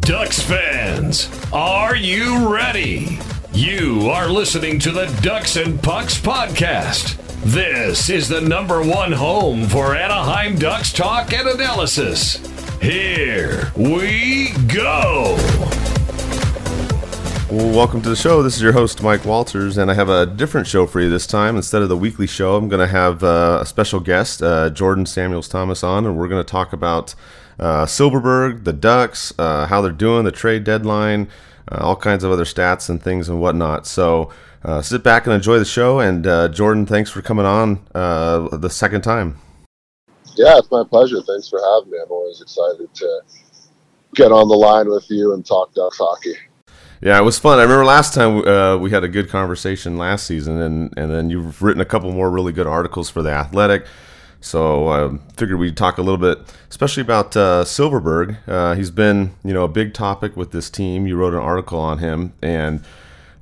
[0.00, 3.18] Ducks fans, are you ready?
[3.52, 7.18] You are listening to the Ducks and Pucks podcast.
[7.42, 12.38] This is the number one home for Anaheim Ducks talk and analysis.
[12.80, 15.36] Here we go.
[17.50, 18.42] Well, welcome to the show.
[18.42, 21.26] This is your host, Mike Walters, and I have a different show for you this
[21.26, 21.56] time.
[21.56, 25.06] Instead of the weekly show, I'm going to have uh, a special guest, uh, Jordan
[25.06, 27.14] Samuels Thomas, on, and we're going to talk about
[27.58, 31.26] uh, Silfverberg, the Ducks, uh, how they're doing, the trade deadline,
[31.72, 33.86] uh, all kinds of other stats and things and whatnot.
[33.86, 34.30] So
[34.62, 36.00] uh, sit back and enjoy the show.
[36.00, 39.38] And Jordan, thanks for coming on the second time.
[40.36, 41.22] Yeah, it's my pleasure.
[41.22, 41.98] Thanks for having me.
[42.04, 43.20] I'm always excited to
[44.14, 46.34] get on the line with you and talk Ducks hockey.
[47.00, 47.60] Yeah, it was fun.
[47.60, 51.30] I remember last time uh, we had a good conversation last season, and, and then
[51.30, 53.86] you've written a couple more really good articles for the Athletic.
[54.40, 56.38] So I uh, figured we'd talk a little bit,
[56.70, 58.38] especially about uh, Silfverberg.
[58.48, 61.06] Uh, he's been, you know, a big topic with this team.
[61.06, 62.84] You wrote an article on him, and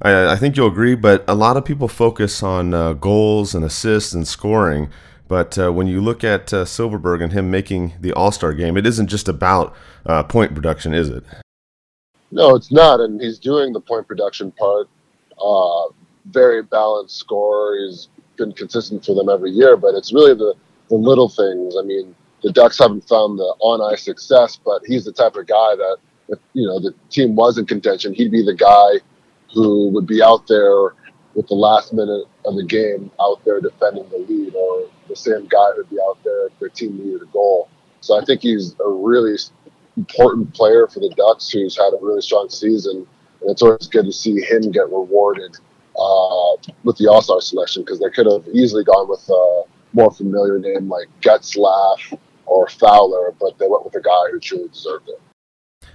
[0.02, 0.94] I, I think you'll agree.
[0.94, 4.90] But a lot of people focus on uh, goals and assists and scoring.
[5.28, 8.76] But uh, when you look at uh, Silfverberg and him making the All Star game,
[8.76, 9.74] it isn't just about
[10.28, 11.24] point production, is it?
[12.30, 14.88] No, it's not, and he's doing the point production part.
[15.42, 15.84] Uh,
[16.26, 17.76] very balanced score.
[17.76, 20.54] He's been consistent for them every year, but it's really the
[20.88, 21.74] the little things.
[21.78, 25.46] I mean, the Ducks haven't found the on ice success, but he's the type of
[25.46, 25.96] guy that
[26.28, 29.00] if you know the team was in contention, he'd be the guy
[29.54, 30.94] who would be out there
[31.34, 35.46] with the last minute of the game out there defending the lead, or the same
[35.46, 37.68] guy who'd be out there if their team needed a goal.
[38.00, 39.36] So I think he's a really
[39.96, 43.06] important player for the Ducks who's had a really strong season.
[43.40, 45.56] And it's always good to see him get rewarded
[45.98, 49.62] uh, with the All Star selection because they could have easily gone with a
[49.92, 54.68] more familiar name like Getzlaf or Fowler, but they went with a guy who truly
[54.68, 55.20] deserved it.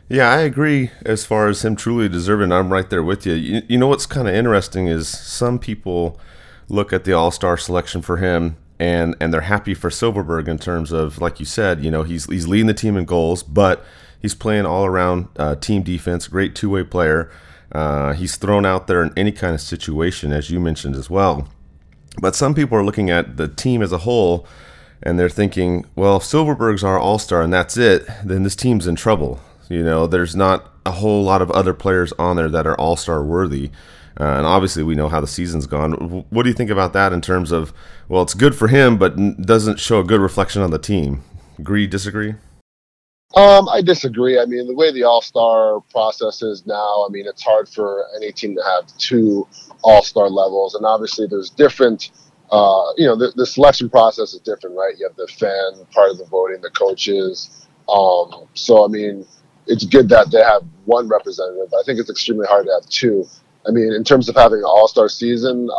[0.09, 2.51] Yeah, I agree as far as him truly deserving.
[2.51, 3.33] I'm right there with you.
[3.33, 6.19] You, you know what's kind of interesting is some people
[6.67, 10.57] look at the All Star selection for him and and they're happy for Silfverberg in
[10.57, 13.85] terms of like you said, you know, he's he's leading the team in goals, but
[14.19, 17.31] he's playing all around uh, team defense, great two way player.
[17.71, 21.47] Uh, he's thrown out there in any kind of situation, as you mentioned as well.
[22.19, 24.47] But some people are looking at the team as a whole
[25.03, 28.87] and they're thinking, well, if Silfverberg's our all star and that's it, then this team's
[28.87, 29.39] in trouble.
[29.69, 32.95] You know, there's not a whole lot of other players on there that are all
[32.95, 33.69] star worthy.
[34.19, 36.25] Uh, and obviously, we know how the season's gone.
[36.29, 37.73] What do you think about that in terms of,
[38.09, 41.23] well, it's good for him, but doesn't show a good reflection on the team?
[41.57, 42.35] Agree, disagree?
[43.35, 44.39] Um, I disagree.
[44.39, 48.05] I mean, the way the All Star process is now, I mean, it's hard for
[48.15, 49.47] any team to have two
[49.83, 52.11] All Star levels, and obviously, there's different.
[52.51, 54.95] Uh, you know, the, the, selection process is different, right?
[54.97, 57.65] You have the fan part of the voting, the coaches.
[57.87, 59.25] Um, so, I mean,
[59.67, 61.73] it's good that they have one representative.
[61.73, 63.25] I think it's extremely hard to have two.
[63.67, 65.69] I mean, in terms of having an All Star season,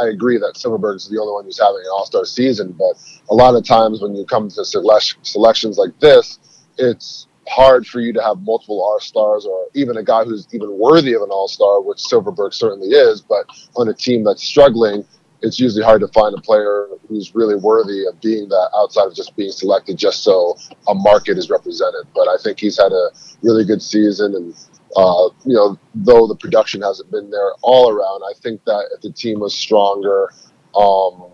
[0.00, 2.72] I agree that Silfverberg is the only one who's having an All Star season.
[2.72, 2.96] But
[3.30, 6.38] a lot of times when you come to selections like this,
[6.78, 10.78] it's hard for you to have multiple All Stars or even a guy who's even
[10.78, 13.20] worthy of an All Star, which Silfverberg certainly is.
[13.20, 13.46] But
[13.76, 15.04] on a team that's struggling,
[15.42, 19.14] it's usually hard to find a player who's really worthy of being that outside of
[19.14, 20.56] just being selected just so
[20.88, 22.06] a market is represented.
[22.14, 23.10] But I think he's had a
[23.42, 24.54] really good season and
[24.96, 29.00] uh, you know, though the production hasn't been there all around, I think that if
[29.00, 30.30] the team was stronger,
[30.76, 31.24] um,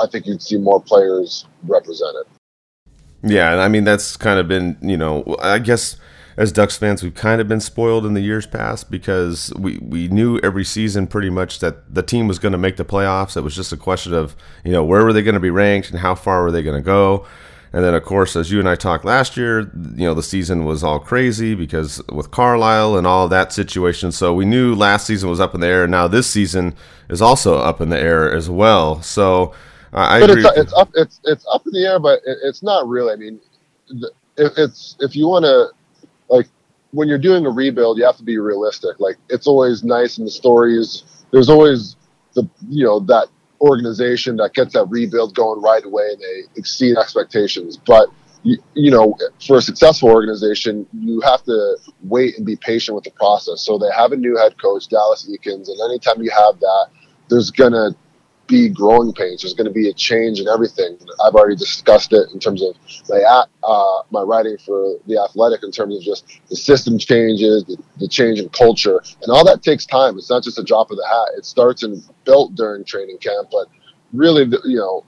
[0.00, 2.24] I think you'd see more players represented.
[3.22, 5.96] Yeah, and I mean that's kind of been, you know, I guess
[6.36, 10.08] as Ducks fans, we've kind of been spoiled in the years past because we, we
[10.08, 13.36] knew every season pretty much that the team was going to make the playoffs.
[13.36, 15.90] It was just a question of, you know, where were they going to be ranked
[15.90, 17.26] and how far were they going to go.
[17.72, 19.60] And then, of course, as you and I talked last year,
[19.94, 24.10] you know, the season was all crazy because with Carlisle and all that situation.
[24.10, 25.84] So we knew last season was up in the air.
[25.84, 26.74] And now this season
[27.08, 29.00] is also up in the air as well.
[29.02, 29.54] So
[29.92, 30.44] uh, I but agree.
[30.44, 30.90] It's, it's, up.
[30.94, 33.12] It's it's up in the air, but it, it's not really.
[33.12, 33.40] I mean,
[34.36, 35.68] if it's if you want to
[36.28, 36.46] like
[36.92, 38.98] when you're doing a rebuild, you have to be realistic.
[39.00, 41.24] Like it's always nice in the stories.
[41.30, 41.96] There's always
[42.34, 43.28] the you know that
[43.60, 47.76] organization that gets that rebuild going right away and they exceed expectations.
[47.76, 48.08] But
[48.42, 49.16] you, you, know,
[49.46, 53.64] for a successful organization, you have to wait and be patient with the process.
[53.64, 56.86] So they have a new head coach, Dallas Eakins, and anytime you have that,
[57.28, 57.90] there's gonna
[58.50, 59.42] be growing pains.
[59.42, 60.98] There's going to be a change in everything.
[61.24, 62.74] I've already discussed it in terms of
[63.08, 63.22] my
[63.62, 68.08] uh, my writing for the Athletic, in terms of just the system changes, the, the,
[68.08, 70.18] change in culture, and all that takes time.
[70.18, 71.38] It's not just a drop of the hat.
[71.38, 73.68] It starts and built during training camp, but
[74.12, 75.04] really, you know,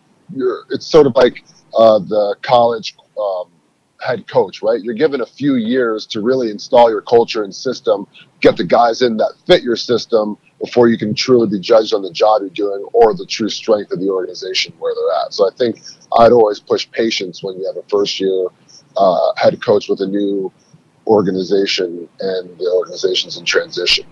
[0.71, 1.45] it's sort of like
[1.77, 2.97] uh, the college.
[3.19, 3.49] Um,
[4.01, 4.83] head coach, right?
[4.83, 8.09] You're given a few years to really install your culture and system,
[8.41, 12.03] get the guys in that fit your system before you can truly be judged on
[12.03, 15.35] the job you're doing or the true strength of the organization where they're at.
[15.35, 15.83] So I think
[16.19, 18.47] I'd always push patience when you have a first year
[18.97, 20.53] uh, head coach with a new
[21.07, 24.07] organization and the organization's in transition.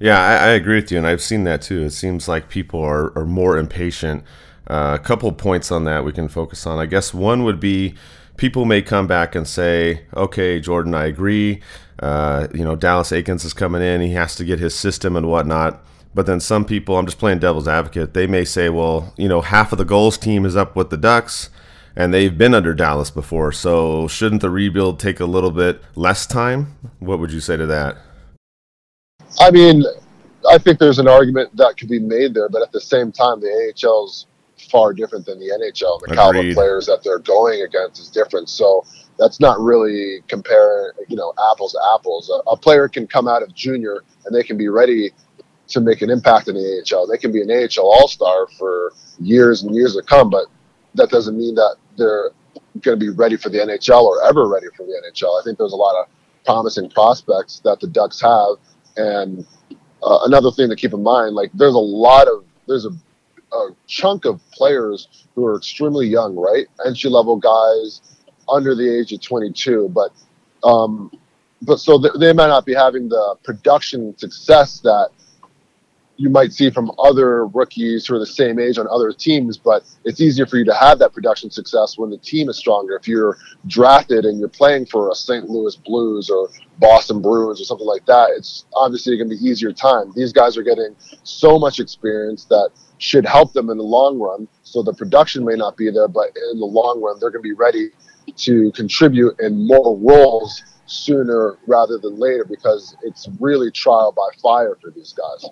[0.00, 1.82] Yeah, I, I, agree with you, and I've seen that too.
[1.82, 4.24] It seems like people are, are more impatient.
[4.68, 6.78] Uh, a couple points on that we can focus on.
[6.78, 7.94] I guess one would be
[8.36, 11.60] people may come back and say, okay, Jordan, I agree.
[12.00, 14.00] Uh, you know, Dallas Eakins is coming in.
[14.00, 15.82] He has to get his system and whatnot.
[16.14, 19.40] But then some people, I'm just playing devil's advocate, they may say, well, you know,
[19.40, 21.50] half of the Gulls team is up with the Ducks
[21.96, 23.52] and they've been under Dallas before.
[23.52, 26.76] So shouldn't the rebuild take a little bit less time?
[26.98, 27.96] What would you say to that?
[29.40, 29.84] I mean,
[30.48, 33.40] I think there's an argument that could be made there, but at the same time,
[33.40, 34.26] the AHL's
[34.70, 36.00] far different than the NHL.
[36.00, 36.16] The Agreed.
[36.16, 38.48] caliber players that they're going against is different.
[38.48, 38.84] So
[39.18, 42.30] that's not really comparing, you know, apples to apples.
[42.30, 45.12] A, a, player can come out of junior and they can be ready
[45.68, 47.06] to make an impact in the AHL.
[47.06, 50.46] They can be an AHL All Star for years and years to come, but
[50.94, 52.30] that doesn't mean that they're
[52.80, 55.40] going to be ready for the NHL or ever ready for the NHL.
[55.40, 56.08] I think there's a lot of
[56.44, 58.56] promising prospects that the Ducks have,
[58.96, 59.46] and
[60.02, 62.90] uh, another thing to keep in mind, like there's a lot of there's a
[63.54, 66.66] a chunk of players who are extremely young, right?
[66.84, 68.00] Entry level guys
[68.48, 70.10] under the age of 22, but
[70.62, 71.10] um,
[71.62, 75.10] but so th- they might not be having the production success that
[76.16, 79.82] you might see from other rookies who are the same age on other teams, but
[80.04, 82.94] it's easier for you to have that production success when the team is stronger.
[82.96, 83.36] If you're
[83.66, 85.48] drafted and you're playing for a St.
[85.48, 89.72] Louis Blues or Boston Bruins or something like that, it's obviously going to be easier
[89.72, 90.12] time.
[90.14, 90.94] These guys are getting
[91.24, 94.46] so much experience that should help them in the long run.
[94.62, 97.48] So the production may not be there, but in the long run, they're going to
[97.48, 97.90] be ready
[98.36, 104.76] to contribute in more roles sooner rather than later because it's really trial by fire
[104.80, 105.50] for these guys.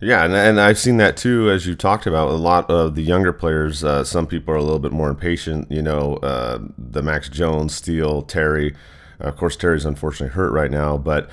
[0.00, 2.28] Yeah, and, and I've seen that too, as you talked about.
[2.28, 5.70] A lot of the younger players, uh, some people are a little bit more impatient.
[5.70, 8.74] You know, uh, the Max Jones, Steele, Terry.
[9.20, 11.28] Of course, Terry's unfortunately hurt right now, but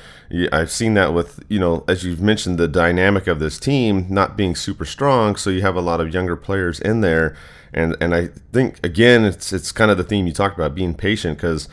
[0.51, 4.36] I've seen that with, you know, as you've mentioned, the dynamic of this team not
[4.36, 5.36] being super strong.
[5.36, 7.38] So you have a lot of younger players in there.
[7.75, 10.95] And, and I think, again, it's, it's kind of the theme you talked about, being
[10.95, 11.69] patient, because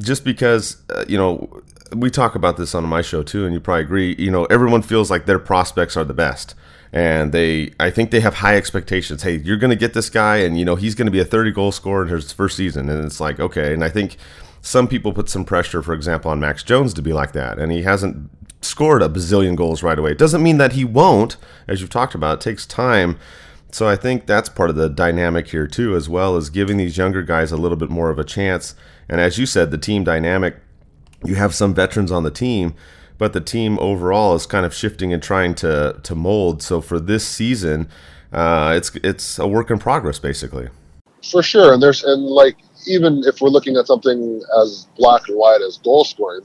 [0.00, 1.62] just because, uh, you know,
[1.94, 4.82] we talk about this on my show too, and you probably agree, you know, everyone
[4.82, 6.56] feels like their prospects are the best
[6.92, 9.22] and they I think they have high expectations.
[9.22, 11.24] Hey, you're going to get this guy and you know he's going to be a
[11.24, 14.16] 30 goal scorer in his first season and it's like, okay, and I think
[14.62, 17.72] some people put some pressure, for example, on Max Jones to be like that, and
[17.72, 20.12] he hasn't scored a bazillion goals right away.
[20.12, 22.34] It doesn't mean that he won't, as you've talked about.
[22.34, 23.18] It takes time.
[23.72, 26.98] So I think that's part of the dynamic here too, as well as giving these
[26.98, 28.74] younger guys a little bit more of a chance.
[29.08, 30.56] And as you said, the team dynamic,
[31.24, 32.74] you have some veterans on the team,
[33.16, 36.62] but the team overall is kind of shifting and trying to to mold.
[36.62, 37.88] So for this season,
[38.30, 40.68] uh, it's it's a work in progress, basically.
[41.30, 45.38] For sure, and there's and like even if we're looking at something as black and
[45.38, 46.42] white as goal scoring,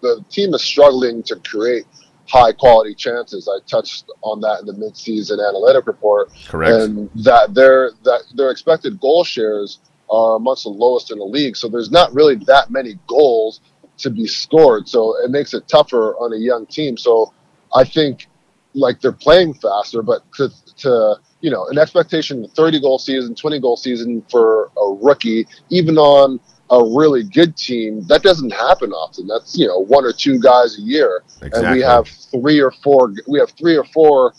[0.00, 1.86] the team is struggling to create
[2.28, 3.48] high quality chances.
[3.48, 6.30] I touched on that in the midseason analytic report.
[6.46, 6.72] Correct.
[6.72, 11.56] And that their that their expected goal shares are amongst the lowest in the league.
[11.56, 13.60] So there's not really that many goals
[13.98, 14.88] to be scored.
[14.88, 16.96] So it makes it tougher on a young team.
[16.96, 17.32] So
[17.74, 18.28] I think
[18.74, 23.60] like they're playing faster, but to to you know, an expectation 30 goal season, 20
[23.60, 26.40] goal season for a rookie, even on
[26.70, 29.26] a really good team, that doesn't happen often.
[29.26, 31.22] That's, you know, one or two guys a year.
[31.42, 31.64] Exactly.
[31.64, 34.34] And we have three or four, we have three or four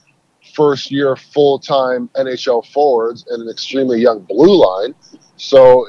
[0.56, 4.96] first year full time NHL forwards and an extremely young blue line.
[5.38, 5.86] So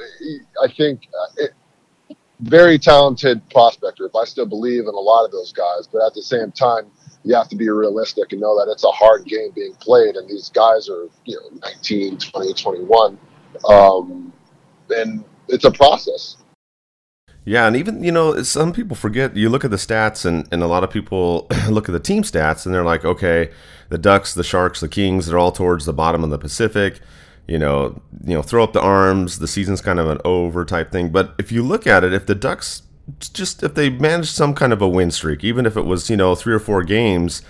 [0.63, 1.51] I think uh, it,
[2.41, 4.09] very talented prospector.
[4.15, 6.91] I still believe in a lot of those guys, but at the same time,
[7.23, 10.29] you have to be realistic and know that it's a hard game being played, and
[10.29, 13.17] these guys are you know 19, 20, 21,
[13.67, 14.31] um,
[14.89, 16.37] and it's a process.
[17.45, 19.37] Yeah, and even you know some people forget.
[19.37, 22.23] You look at the stats, and and a lot of people look at the team
[22.23, 23.51] stats, and they're like, okay,
[23.89, 26.99] the Ducks, the Sharks, the Kings, they're all towards the bottom of the Pacific.
[27.47, 29.39] You know, you know, throw up the arms.
[29.39, 31.09] The season's kind of an over type thing.
[31.09, 32.83] But if you look at it, if the Ducks
[33.19, 36.17] just if they managed some kind of a win streak, even if it was you
[36.17, 37.41] know three or four games,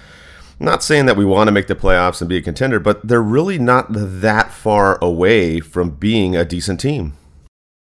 [0.60, 3.22] not saying that we want to make the playoffs and be a contender, but they're
[3.22, 7.14] really not that far away from being a decent team.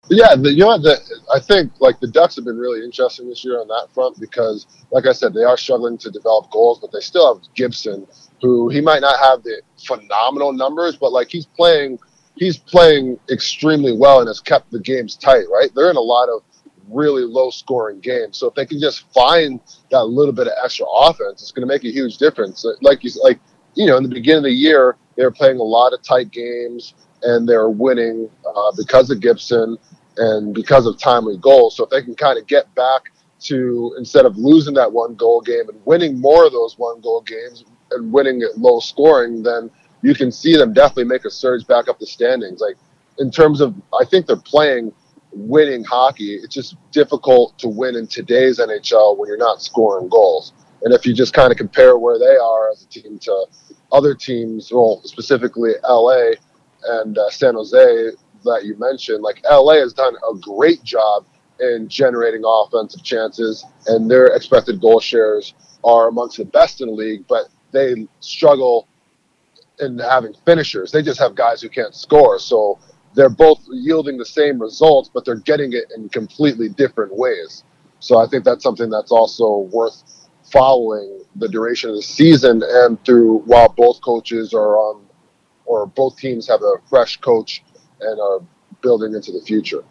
[0.09, 0.77] Yeah, the, you know?
[0.77, 0.99] The,
[1.33, 4.65] I think like the Ducks have been really interesting this year on that front because,
[4.91, 8.07] like I said, they are struggling to develop goals, but they still have Gibson,
[8.41, 11.99] who he might not have the phenomenal numbers, but like he's playing,
[12.35, 15.45] he's playing extremely well and has kept the games tight.
[15.51, 15.69] Right?
[15.75, 16.41] They're in a lot of
[16.89, 19.59] really low scoring games, so if they can just find
[19.91, 22.65] that little bit of extra offense, it's going to make a huge difference.
[22.81, 23.39] Like you like,
[23.75, 26.31] you know, in the beginning of the year, they were playing a lot of tight
[26.31, 29.77] games and they're winning uh, because of Gibson
[30.17, 31.75] and because of timely goals.
[31.75, 33.03] So if they can kind of get back
[33.39, 37.21] to instead of losing that one goal game and winning more of those one goal
[37.21, 39.69] games and winning at low scoring, then
[40.01, 42.61] you can see them definitely make a surge back up the standings.
[42.61, 42.75] Like
[43.19, 44.91] in terms of, I think they're playing
[45.31, 46.35] winning hockey.
[46.35, 50.53] It's just difficult to win in today's NHL when you're not scoring goals.
[50.83, 53.45] And if you just kind of compare where they are as a team to
[53.91, 56.31] other teams, well, specifically LA
[56.83, 58.11] and uh, San Jose,
[58.43, 61.25] that you mentioned, like LA has done a great job
[61.59, 65.53] in generating offensive chances, and their expected goal shares
[65.83, 68.87] are amongst the best in the league, but they struggle
[69.79, 70.91] in having finishers.
[70.91, 72.39] They just have guys who can't score.
[72.39, 72.79] So
[73.13, 77.63] they're both yielding the same results, but they're getting it in completely different ways.
[77.99, 80.03] So I think that's something that's also worth
[80.51, 85.05] following the duration of the season and through while both coaches are on
[85.65, 87.63] or both teams have a fresh coach
[88.01, 88.39] and are
[88.81, 89.83] building into the future.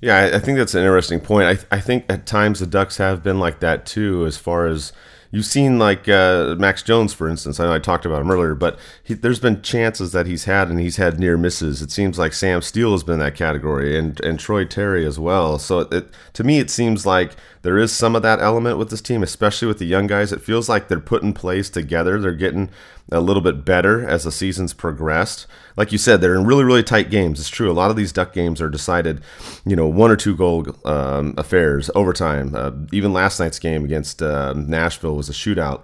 [0.00, 1.66] Yeah, I think that's an interesting point.
[1.70, 4.92] I, I think at times the Ducks have been like that too, as far as
[5.30, 7.58] you've seen like uh, Max Jones, for instance.
[7.58, 10.68] I know I talked about him earlier, but he, there's been chances that he's had
[10.68, 11.82] and he's had near misses.
[11.82, 15.58] It seems like Sam Steele has been that category, and and Troy Terry as well.
[15.58, 17.32] So it, to me, it seems like
[17.62, 20.32] there is some of that element with this team, especially with the young guys.
[20.32, 22.20] It feels like they're put in place together.
[22.20, 22.70] They're getting
[23.10, 25.46] a little bit better as the season's progressed.
[25.76, 27.40] Like you said, they're in really, really tight games.
[27.40, 27.70] It's true.
[27.70, 29.22] A lot of these Duck games are decided,
[29.64, 32.54] you know, one or two goal um, affairs, overtime.
[32.54, 35.82] Uh, even last night's game against uh, Nashville was a shootout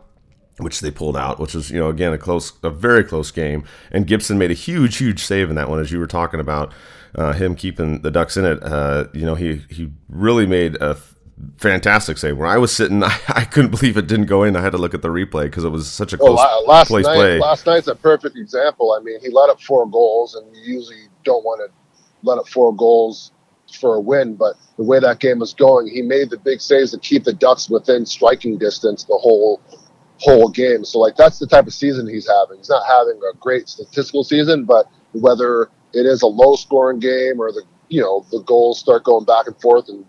[0.59, 3.64] which they pulled out, which was you know again a close, a very close game.
[3.90, 6.73] And Gibson made a huge, huge save in that one, as you were talking about
[7.14, 8.62] uh, him keeping the Ducks in it.
[8.62, 10.97] Uh, you know, he he really made a
[11.58, 12.36] fantastic save.
[12.36, 14.56] Where I was sitting, I, I, couldn't believe it didn't go in.
[14.56, 16.64] I had to look at the replay because it was such a oh, close oh,
[16.66, 17.38] last night, play.
[17.38, 18.96] Last night's a perfect example.
[18.98, 21.74] I mean, he let up four goals, and you usually don't want to
[22.22, 23.32] let up four goals
[23.80, 24.36] for a win.
[24.36, 27.32] But the way that game was going, he made the big saves to keep the
[27.32, 29.60] Ducks within striking distance the whole
[30.18, 30.84] whole game.
[30.84, 32.58] So like that's the type of season he's having.
[32.58, 37.40] He's not having a great statistical season, but whether it is a low scoring game
[37.40, 40.04] or the you know the goals start going back and forth and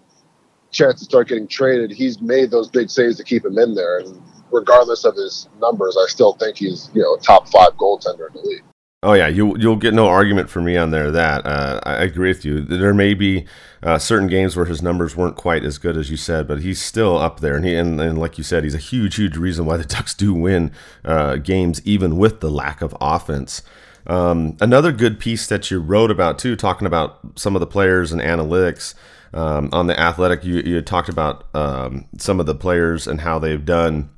[0.76, 4.00] chances start getting traded, he's made those big saves to keep him in there.
[4.00, 8.28] And regardless of his numbers, I still think he's you know a top five goaltender
[8.28, 8.64] in the league.
[9.04, 11.12] Oh yeah, you you'll get no argument from me on there.
[11.12, 12.62] That uh, I agree with you.
[12.62, 13.46] There may be
[13.84, 16.82] uh, certain games where his numbers weren't quite as good as you said, but he's
[16.82, 17.56] still up there.
[17.56, 20.16] And he and, and like you said, he's a huge, huge reason why the Ducks
[20.16, 20.72] do win
[21.04, 23.62] uh, games, even with the lack of offense.
[24.08, 28.12] Um, another good piece that you wrote about too, talking about some of the players
[28.12, 28.94] and analytics
[29.34, 33.38] um, on the athletic, you, you talked about um, some of the players and how
[33.38, 34.10] they've done.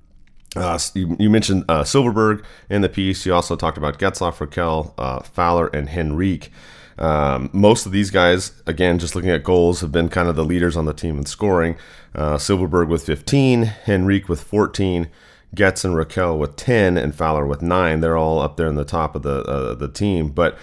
[0.56, 3.26] Uh, you, you, mentioned uh, Silfverberg in the piece.
[3.26, 6.52] You also talked about Getzlaf, Rakell, uh, Fowler, and Henrique.
[7.00, 10.46] Um, most of these guys, again, just looking at goals, have been kind of the
[10.46, 11.78] leaders on the team in scoring.
[12.16, 15.10] Uh, Silfverberg with 15, Henrique with 14,
[15.56, 18.00] Getz and Rakell with 10, and Fowler with 9.
[18.00, 20.30] They're all up there in the top of the uh, the team.
[20.30, 20.58] But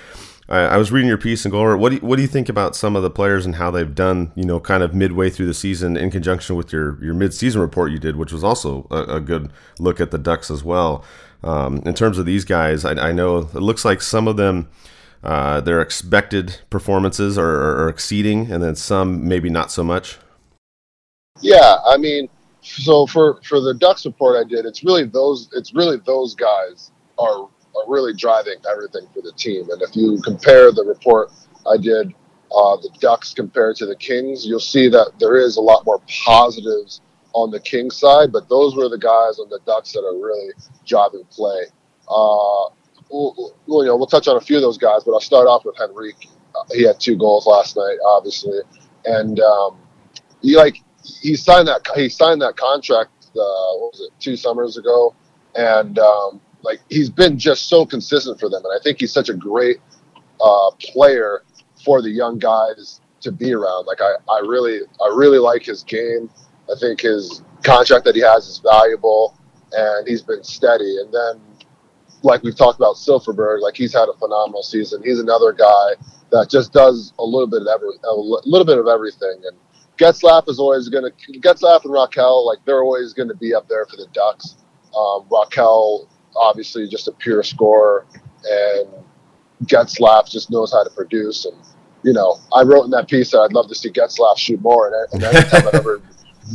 [0.49, 1.77] I, I was reading your piece and go over.
[1.77, 3.95] What do you, what do you think about some of the players and how they've
[3.95, 4.33] done?
[4.35, 7.61] You know, kind of midway through the season, in conjunction with your your mid season
[7.61, 11.05] report you did, which was also a, a good look at the Ducks as well.
[11.43, 14.69] Um, in terms of these guys, I, I, know it looks like some of them.
[15.23, 20.19] Uh, their expected performances are, are exceeding, and then some maybe not so much.
[21.41, 22.29] Yeah, I mean,
[22.65, 26.91] so for for the Ducks report I did, it's really those it's really those guys
[27.19, 27.43] are
[27.77, 29.69] are really driving everything for the team.
[29.71, 31.31] And if you compare the report
[31.71, 32.15] I did,
[32.55, 36.01] uh, the Ducks compared to the Kings, you'll see that there is a lot more
[36.25, 37.01] positives
[37.33, 40.53] on the Kings side, but those were the guys on the Ducks that are really
[40.87, 41.65] driving play.
[42.09, 42.71] Uh,
[43.11, 45.65] we'll, you know, we'll touch on a few of those guys, but I'll start off
[45.65, 46.29] with Henrique.
[46.55, 48.61] Uh, he had two goals last night, obviously,
[49.05, 49.79] and um,
[50.41, 53.11] he like he signed that he signed that contract.
[53.29, 54.13] Uh, what was it?
[54.21, 55.15] Two summers ago,
[55.55, 59.29] and um, like he's been just so consistent for them, and I think he's such
[59.29, 59.79] a great
[60.41, 61.43] uh, player
[61.85, 63.87] for the young guys to be around.
[63.87, 66.31] Like I, I really, I really like his game.
[66.71, 69.39] I think his contract that he has is valuable,
[69.73, 70.99] and he's been steady.
[71.01, 71.41] And then,
[72.23, 75.03] like we've talked about Silfverberg, like he's had a phenomenal season.
[75.05, 75.95] He's another guy
[76.31, 79.43] that just does a little bit of every, a little bit of everything.
[79.45, 79.57] And
[79.99, 83.69] Getzlaf is always going to Getzlaf and Rakell like they're always going to be up
[83.69, 84.57] there for the Ducks.
[84.97, 88.07] Um, Rakell, obviously, just a pure scorer,
[88.45, 88.89] and
[89.65, 91.45] Getzlaf just knows how to produce.
[91.45, 91.57] And
[92.03, 94.89] you know, I wrote in that piece that I'd love to see Getzlaf shoot more.
[94.89, 96.03] And, and anytime I've ever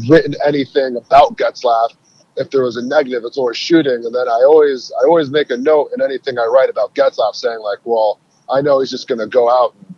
[0.09, 1.95] written anything about Getzlaf,
[2.35, 4.05] if there was a negative, it's always shooting.
[4.05, 7.35] And then I always I always make a note in anything I write about Getzlaf
[7.35, 8.19] saying like, well,
[8.49, 9.95] I know he's just going to go out and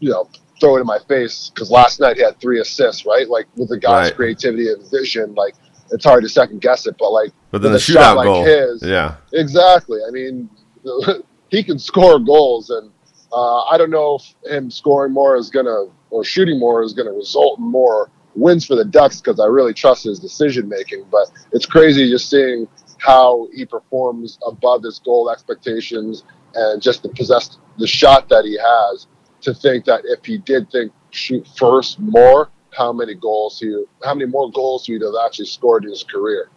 [0.00, 0.28] you know
[0.60, 3.28] throw it in my face because last night he had three assists, right?
[3.28, 4.16] Like with the guy's right.
[4.16, 5.54] creativity and vision, like
[5.90, 6.96] it's hard to second guess it.
[6.98, 10.00] But like, but then the shootout like goal, his, yeah, exactly.
[10.06, 10.50] I mean,
[11.50, 12.90] he can score goals, and
[13.32, 17.12] uh, I don't know if him scoring more is gonna or shooting more is gonna
[17.12, 21.04] result in more wins for the Ducks because I really trust his decision making.
[21.10, 26.24] But it's crazy just seeing how he performs above his goal expectations
[26.54, 29.06] and just the possessed the shot that he has
[29.42, 34.14] to think that if he did think shoot first more, how many goals he, how
[34.14, 36.48] many more goals he'd have actually scored in his career.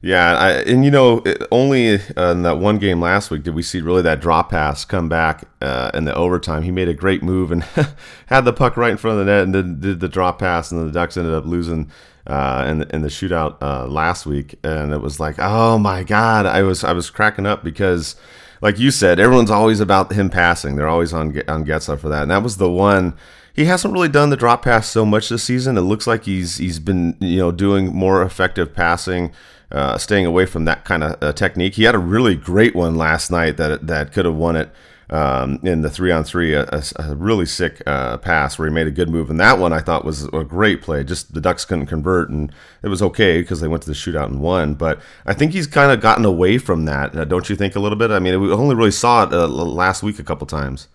[0.00, 3.62] Yeah, I, and you know, only uh, in that one game last week did we
[3.62, 6.62] see really that drop pass come back uh, in the overtime.
[6.62, 7.62] He made a great move and
[8.26, 10.70] had the puck right in front of the net and did, did the drop pass,
[10.70, 11.90] and the Ducks ended up losing
[12.26, 14.56] uh, in the, in the shootout uh, last week.
[14.62, 18.14] And it was like, oh my god, I was I was cracking up because
[18.64, 20.76] like you said, everyone's always about him passing.
[20.76, 23.14] They're always on on Getzlaf for that, and that was the one.
[23.52, 25.76] He hasn't really done the drop pass so much this season.
[25.76, 29.32] It looks like he's he's been you know doing more effective passing,
[29.70, 31.74] uh, staying away from that kind of uh, technique.
[31.74, 34.70] He had a really great one last night that that could have won it
[35.10, 38.86] um, in the three on three, a, a really sick uh, pass where he made
[38.86, 39.30] a good move.
[39.30, 41.04] And that one I thought was a great play.
[41.04, 44.26] Just the Ducks couldn't convert, and it was okay because they went to the shootout
[44.26, 44.74] and won.
[44.74, 47.80] But I think he's kind of gotten away from that, uh, don't you think, a
[47.80, 48.10] little bit?
[48.10, 50.88] I mean, we only really saw it uh, last week a couple times.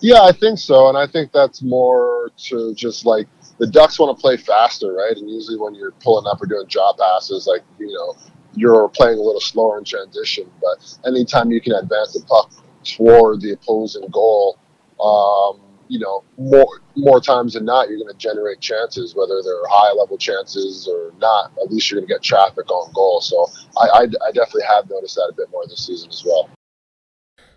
[0.00, 0.88] Yeah, I think so.
[0.88, 3.26] And I think that's more to just like
[3.58, 5.16] the Ducks want to play faster, right?
[5.16, 8.14] And usually when you're pulling up or doing drop passes, like, you know,
[8.54, 10.50] you're playing a little slower in transition.
[10.60, 12.52] But anytime you can advance the puck
[12.86, 14.58] toward the opposing goal,
[15.00, 19.68] um, you know, more more times than not, you're going to generate chances, whether they're
[19.68, 21.52] high level chances or not.
[21.62, 23.20] At least you're going to get traffic on goal.
[23.20, 23.46] So
[23.78, 26.50] I, I, I definitely have noticed that a bit more this season as well.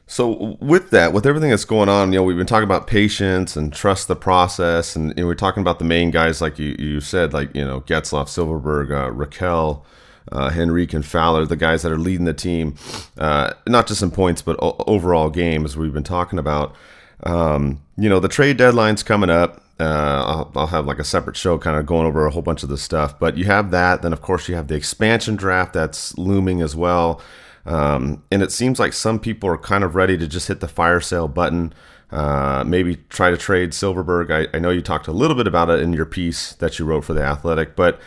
[0.06, 3.56] So with that, with everything that's going on, you know, we've been talking about patience
[3.56, 7.32] and trust the process, and we're talking about the main guys, like you, you said,
[7.32, 9.84] like you know, Getzlaf, Silfverberg, uh, Rakell,
[10.32, 12.76] uh, Henrique and Fowler, the guys that are leading the team,
[13.18, 16.76] uh, not just in points, but o- overall game, as we've been talking about.
[17.24, 19.64] Um, you know, the trade deadline's coming up.
[19.80, 22.64] Uh, I'll, I'll, have like a separate show kind of going over a whole bunch
[22.64, 23.18] of this stuff.
[23.18, 24.02] But you have that.
[24.02, 27.22] Then, of course, you have the expansion draft that's looming as well.
[27.66, 30.68] Um, and it seems like some people are kind of ready to just hit the
[30.68, 31.74] fire sale button.
[32.12, 34.32] Uh, maybe try to trade Silfverberg.
[34.32, 36.86] I, I know you talked a little bit about it in your piece that you
[36.86, 38.00] wrote for the Athletic, but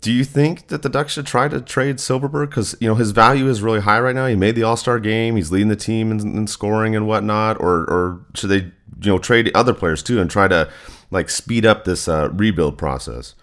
[0.00, 2.50] do you think that the Ducks should try to trade Silfverberg?
[2.50, 4.26] Because you know his value is really high right now.
[4.26, 5.36] He made the All Star game.
[5.36, 7.60] He's leading the team in, in, scoring and whatnot.
[7.60, 10.70] Or or should they you know trade other players too and try to
[11.10, 13.34] like speed up this uh, rebuild process?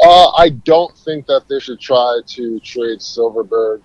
[0.00, 3.82] Uh, I don't think that they should try to trade Silfverberg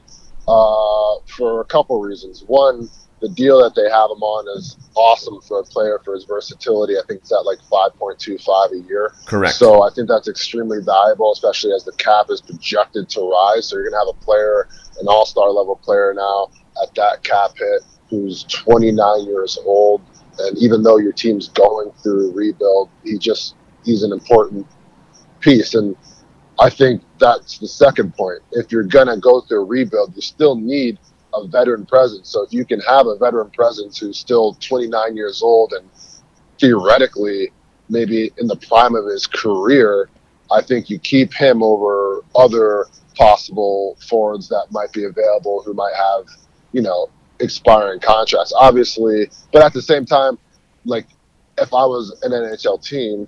[0.47, 2.43] uh, for a couple reasons.
[2.45, 2.89] One,
[3.21, 6.97] the deal that they have him on is awesome for a player for his versatility.
[6.97, 9.13] I think it's at like 5.25 a year.
[9.25, 9.55] Correct.
[9.55, 13.67] So I think that's extremely valuable, especially as the cap is projected to rise.
[13.67, 14.67] So you're going to have a player,
[14.99, 16.49] an all star level player now
[16.81, 20.01] at that cap hit who's 29 years old.
[20.39, 24.65] And even though your team's going through rebuild, he just, he's an important
[25.41, 25.75] piece.
[25.75, 25.95] And
[26.59, 28.39] I think that's the second point.
[28.51, 30.97] If you're going to go through a rebuild, you still need
[31.33, 32.29] a veteran presence.
[32.29, 35.89] So if you can have a veteran presence who's still 29 years old and
[36.59, 37.51] theoretically
[37.89, 40.09] maybe in the prime of his career,
[40.51, 45.93] I think you keep him over other possible forwards that might be available who might
[45.95, 46.25] have,
[46.71, 48.53] you know, expiring contracts.
[48.55, 50.37] Obviously, but at the same time,
[50.85, 51.07] like
[51.57, 53.27] if I was an NHL team,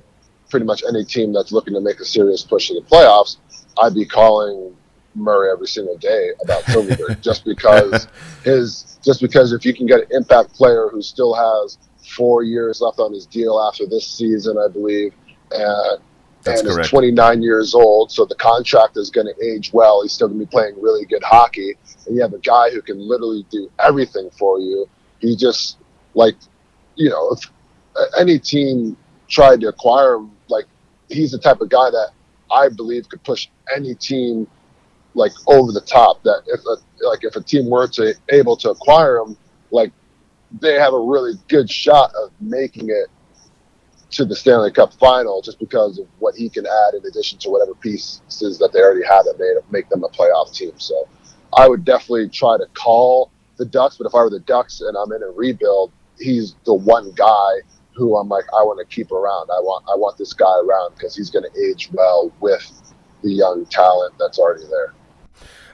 [0.49, 3.37] pretty much any team that's looking to make a serious push to the playoffs,
[3.81, 4.75] I'd be calling
[5.15, 8.07] Murray every single day about Silfverberg just because
[8.43, 11.77] his just because if you can get an impact player who still has
[12.15, 15.13] four years left on his deal after this season, I believe,
[15.51, 16.01] and
[16.43, 16.85] That's and correct.
[16.85, 20.01] is 29 years old, so the contract is going to age well.
[20.01, 22.81] He's still going to be playing really good hockey, and you have a guy who
[22.81, 24.87] can literally do everything for you.
[25.19, 25.77] He just
[26.13, 26.35] like,
[26.95, 27.51] you know, if
[28.17, 28.97] any team
[29.27, 30.65] tried to acquire him, like
[31.09, 32.11] he's the type of guy that
[32.51, 34.47] I believe could push any team
[35.13, 36.23] like over the top.
[36.23, 39.37] That if a, like if a team were to able to acquire him,
[39.71, 39.91] like
[40.59, 43.07] they have a really good shot of making it
[44.11, 47.49] to the Stanley Cup final just because of what he can add in addition to
[47.49, 50.73] whatever pieces that they already have that made make them a playoff team.
[50.77, 51.07] So
[51.57, 54.97] I would definitely try to call the Ducks, but if I were the Ducks and
[54.97, 57.51] I'm in a rebuild, he's the one guy
[57.93, 59.49] who I'm like I want to keep around.
[59.49, 62.69] I want I want this guy around because he's going to age well with
[63.23, 64.93] the young talent that's already there.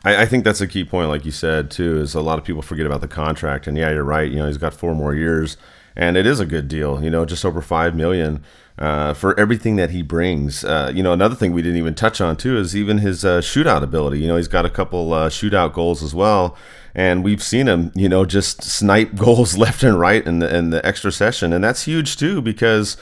[0.04, 2.00] I, I, think that's a key point, like you said too.
[2.00, 4.30] Is a lot of people forget about the contract, and yeah, you're right.
[4.30, 5.58] You know, he's got four more years,
[5.96, 7.04] and it is a good deal.
[7.04, 8.44] You know, just over five million.
[8.80, 10.64] Uh, for everything that he brings.
[10.64, 13.42] Uh, you know, another thing we didn't even touch on too is even his uh,
[13.42, 14.20] shootout ability.
[14.20, 16.56] You know, he's got a couple uh, shootout goals as well,
[16.94, 20.70] and we've seen him, you know, just snipe goals left and right in the in
[20.70, 22.98] the extra session, and that's huge too because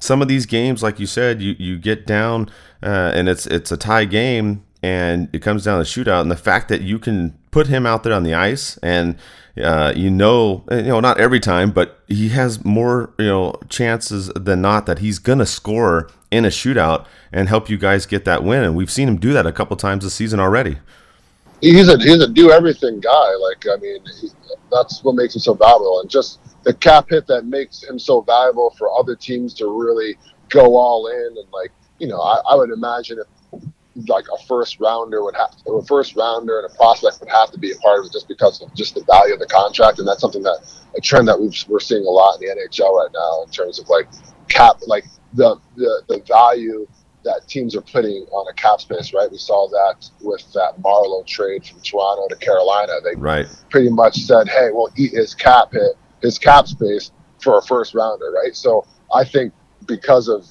[0.00, 2.50] some of these games, like you said, you you get down
[2.82, 6.36] uh, and it's it's a tie game, and it comes down to shootout, and the
[6.36, 9.16] fact that you can put him out there on the ice and
[9.62, 14.28] uh, you know, you know, not every time, but he has more, you know, chances
[14.28, 18.44] than not that he's gonna score in a shootout and help you guys get that
[18.44, 18.62] win.
[18.64, 20.78] And we've seen him do that a couple times this season already.
[21.60, 23.34] He's a he's a do everything guy.
[23.34, 24.28] Like I mean, he,
[24.70, 28.20] that's what makes him so valuable, and just the cap hit that makes him so
[28.22, 30.16] valuable for other teams to really
[30.48, 33.26] go all in and like you know, I, I would imagine if
[34.08, 37.58] like a first rounder would have a first rounder and a prospect would have to
[37.58, 39.98] be a part of it just because of just the value of the contract.
[39.98, 40.58] And that's something that
[40.96, 43.78] a trend that we've, we're seeing a lot in the NHL right now in terms
[43.78, 44.08] of like
[44.48, 46.86] cap like the the, the value
[47.22, 49.30] that teams are putting on a cap space right?
[49.30, 52.94] We saw that with that Marleau trade from Toronto to Carolina.
[53.04, 53.46] They right.
[53.70, 57.94] pretty much said hey we'll eat his cap hit his cap space for a first
[57.94, 58.54] rounder right?
[58.54, 59.52] So I think
[59.86, 60.46] because of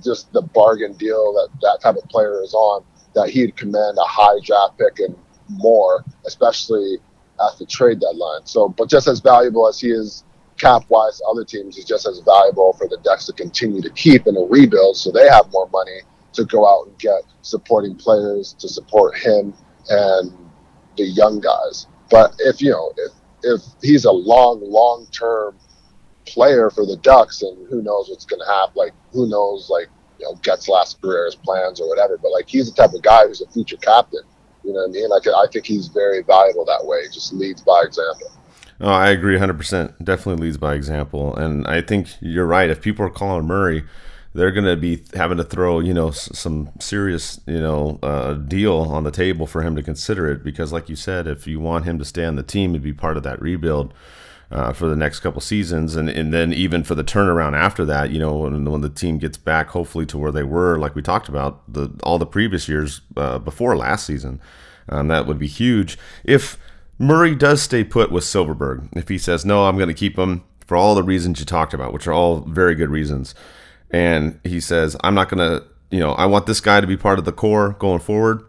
[0.00, 2.84] just the bargain deal that that type of player is on,
[3.14, 5.16] that he'd command a high draft pick and
[5.48, 6.98] more, especially
[7.40, 8.44] at the trade deadline.
[8.44, 10.24] So, but just as valuable as he is
[10.58, 14.26] cap wise, other teams, he's just as valuable for the Ducks to continue to keep
[14.26, 16.00] in a rebuild so they have more money
[16.34, 19.52] to go out and get supporting players to support him
[19.88, 20.32] and
[20.96, 21.86] the young guys.
[22.10, 25.56] But if you know, if if he's a long, long term
[26.26, 28.74] player for the Ducks, and who knows what's going to happen.
[28.76, 29.88] Like, who knows, like,
[30.22, 32.16] you know, Getzlaf's career's plans or whatever.
[32.16, 34.22] But like, he's the type of guy who's a future captain.
[34.64, 35.08] You know what I mean?
[35.08, 37.02] Like, I think he's very valuable that way.
[37.12, 38.30] Just leads by example.
[38.80, 40.04] Oh, I agree 100%.
[40.04, 41.34] Definitely leads by example.
[41.36, 42.70] And I think you're right.
[42.70, 43.84] If people are calling Murray,
[44.34, 48.76] they're going to be having to throw, you know, some serious, you know, uh, deal
[48.76, 50.44] on the table for him to consider it.
[50.44, 52.92] Because, like you said, if you want him to stay on the team and be
[52.92, 53.92] part of that rebuild,
[54.52, 58.10] uh, for the next couple seasons, and, and then even for the turnaround after that,
[58.10, 61.00] you know, when, when the team gets back, hopefully to where they were, like we
[61.00, 64.40] talked about the all the previous years uh, before last season,
[64.90, 65.98] um, that would be huge.
[66.22, 66.58] If
[66.98, 68.88] Murray does stay put with Silfverberg.
[68.92, 71.72] if he says no, I'm going to keep him for all the reasons you talked
[71.72, 73.34] about, which are all very good reasons,
[73.90, 76.98] and he says I'm not going to, you know, I want this guy to be
[76.98, 78.44] part of the core going forward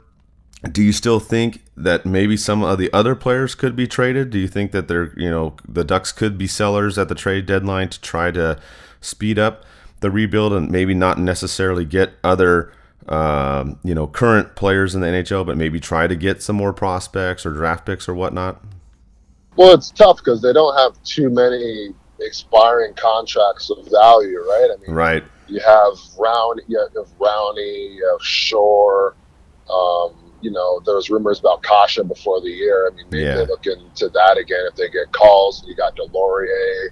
[0.72, 4.30] do you still think that maybe some of the other players could be traded?
[4.30, 7.46] Do you think that they're, you know, the Ducks could be sellers at the trade
[7.46, 8.58] deadline to try to
[9.02, 9.66] speed up
[10.00, 12.72] the rebuild and maybe not necessarily get other,
[13.10, 16.72] um, you know, current players in the NHL, but maybe try to get some more
[16.72, 18.64] prospects or draft picks or whatnot?
[19.58, 21.90] Well, it's tough because they don't have too many
[22.22, 24.70] expiring contracts of value, right?
[24.74, 25.24] I mean, right.
[25.48, 29.16] You have Round, you have Rowney, you have Shore.
[29.70, 32.90] Um, you know, there was rumors about Kase before the year.
[32.92, 33.36] I mean, maybe yeah.
[33.36, 35.64] they look into that again if they get calls.
[35.66, 36.90] You got Deslauriers,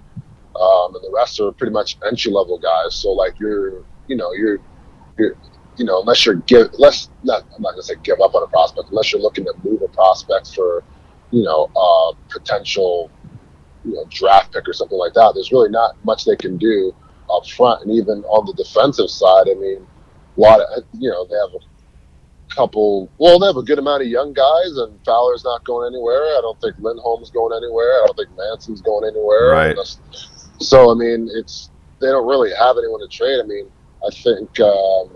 [0.56, 2.96] um, and the rest are pretty much entry level guys.
[2.96, 4.60] So like you're, you know, you're,
[5.20, 5.36] you're,
[5.78, 8.48] you know, unless you're give, unless not, I'm not gonna say give up on a
[8.48, 10.84] prospect, unless you're looking to move a prospect for,
[11.32, 13.12] you know, uh, potential,
[13.84, 15.34] you know, draft pick or something like that.
[15.36, 16.96] There's really not much they can do
[17.30, 19.86] up front, and even on the defensive side, I mean,
[20.38, 21.71] a lot of, you know, they have a
[22.56, 23.10] couple.
[23.18, 26.22] Well, they have a good amount of young guys, and Fowler's not going anywhere.
[26.22, 28.04] I don't think Lindholm's going anywhere.
[28.04, 29.50] I don't think Manson's going anywhere.
[29.50, 29.78] Right.
[30.60, 33.40] So I mean, it's they don't really have anyone to trade.
[33.40, 33.72] I mean,
[34.06, 35.10] I think um,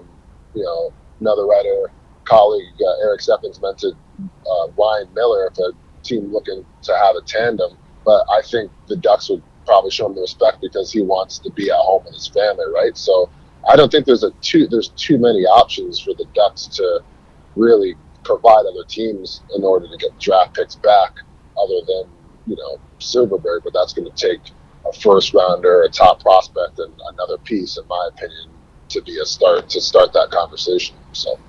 [0.53, 1.91] you know another writer
[2.25, 5.71] colleague uh, Eric Stephens mentioned uh, Ryan Miller if a
[6.03, 10.15] team looking to have a tandem, but I think the Ducks would probably show him
[10.15, 12.95] the respect because he wants to be at home with his family, right?
[12.97, 13.29] So
[13.67, 17.01] I don't think there's a too there's too many options for the Ducks to
[17.55, 21.13] really provide other teams in order to get draft picks back,
[21.57, 22.09] other than
[22.47, 23.63] you know Silfverberg.
[23.63, 24.41] But that's going to take
[24.85, 28.49] a first rounder, a top prospect, and another piece, in my opinion,
[28.89, 30.95] to be a start to start that conversation.
[31.13, 31.39] So.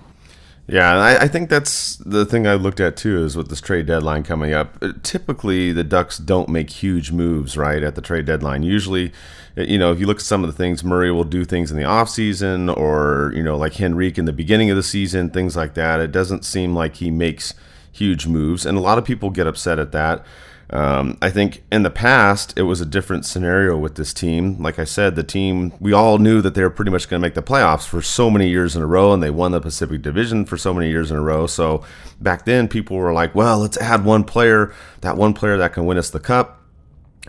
[0.69, 3.25] Yeah, I, I, think that's the thing I looked at too.
[3.25, 7.57] Is with this trade deadline coming up, uh, typically the Ducks don't make huge moves
[7.57, 8.65] right at the trade deadline.
[8.65, 9.13] Usually,
[9.57, 11.71] uh, you know, if you look at some of the things, Murray will do things
[11.71, 15.55] in the offseason or you know, like Henrique in the beginning of the season, things
[15.55, 16.01] like that.
[16.01, 17.55] It doesn't seem like he makes
[17.93, 20.27] huge moves, and a lot of people get upset at that.
[20.69, 24.61] Um, I think in the past it was a different scenario with this team.
[24.61, 27.25] Like I said, the team we all knew that they were pretty much going to
[27.25, 30.03] make the playoffs for so many years in a row, and they won the Pacific
[30.03, 31.47] Division for so many years in a row.
[31.47, 31.85] So
[32.21, 35.87] back then, people were like, "Well, let's add one player, that one player that can
[35.87, 36.61] win us the cup."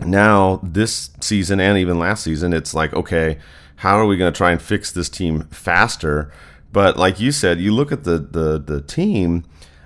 [0.00, 3.38] Now this season and even last season, it's like, okay,
[3.76, 6.32] how are we going to try and fix this team faster?
[6.72, 9.44] But like you said, you look at the the the team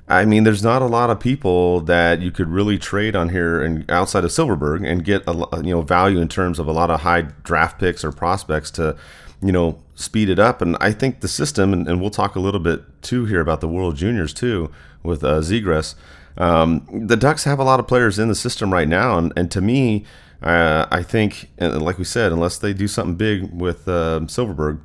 [0.09, 3.63] I mean, there's not a lot of people that you could really trade on here
[3.63, 6.91] and outside of Silfverberg and get a you know value in terms of a lot
[6.91, 8.97] of high draft picks or prospects to
[9.41, 10.61] you know speed it up.
[10.61, 13.61] And I think the system, and, and we'll talk a little bit too here about
[13.61, 14.71] the World Juniors too
[15.03, 15.95] with uh, Zegras.
[16.37, 19.51] Um, the Ducks have a lot of players in the system right now, and, and
[19.51, 20.05] to me,
[20.43, 24.81] uh, I think, like we said, unless they do something big with uh, Silfverberg,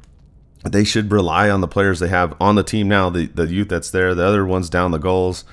[0.72, 3.70] they should rely on the players they have on the team now, the, the youth
[3.70, 5.44] that's there, the other ones down the Gulls,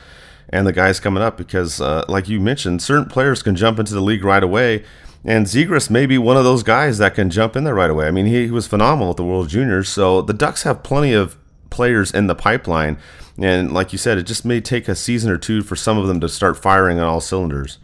[0.48, 1.36] and the guys coming up.
[1.36, 4.84] Because, uh, like you mentioned, certain players can jump into the league right away.
[5.24, 8.06] And Zegras may be one of those guys that can jump in there right away.
[8.06, 9.88] I mean, he, he was phenomenal at the World Juniors.
[9.88, 11.38] So the Ducks have plenty of
[11.70, 12.98] players in the pipeline.
[13.38, 16.06] And like you said, it just may take a season or two for some of
[16.06, 17.78] them to start firing on all cylinders.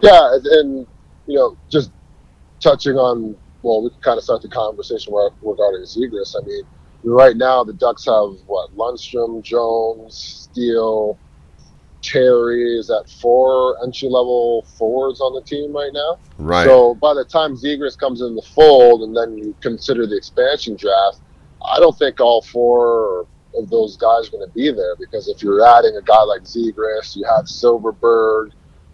[0.00, 0.86] Yeah, and
[1.26, 1.90] you know, just
[2.60, 3.36] touching on
[3.68, 6.34] well, we can kind of start the conversation regarding Zegras.
[6.40, 6.62] I mean,
[7.04, 11.18] right now the Ducks have what Lundstrom, Jones, Steele,
[12.02, 16.18] Terry is at four entry level forwards on the team right now.
[16.38, 16.64] Right.
[16.64, 20.76] So by the time Zegras comes in the fold, and then you consider the expansion
[20.76, 21.20] draft,
[21.62, 25.42] I don't think all four of those guys are going to be there because if
[25.42, 28.52] you're adding a guy like Zegras, you have Silfverberg,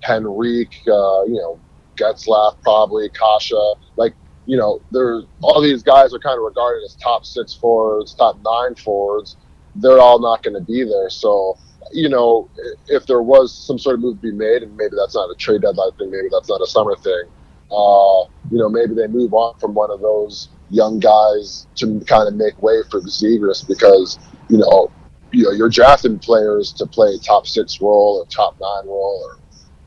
[0.09, 1.61] Henrique, uh, you know,
[1.97, 3.75] Getzlaf, probably Kasha.
[3.97, 4.15] Like
[4.47, 8.39] you know, there's all these guys are kind of regarded as top six forwards, top
[8.45, 9.37] nine forwards.
[9.77, 11.11] They're all not going to be there.
[11.11, 11.59] So,
[11.93, 12.49] you know,
[12.89, 15.35] if there was some sort of move to be made, and maybe that's not a
[15.35, 17.25] trade deadline thing, maybe that's not a summer thing.
[17.71, 22.29] Uh, you know, maybe they move on from one of those young guys to kind
[22.29, 24.91] of make way for Zegras because you know,
[25.33, 29.39] you know, you're drafting players to play top six role or top nine role or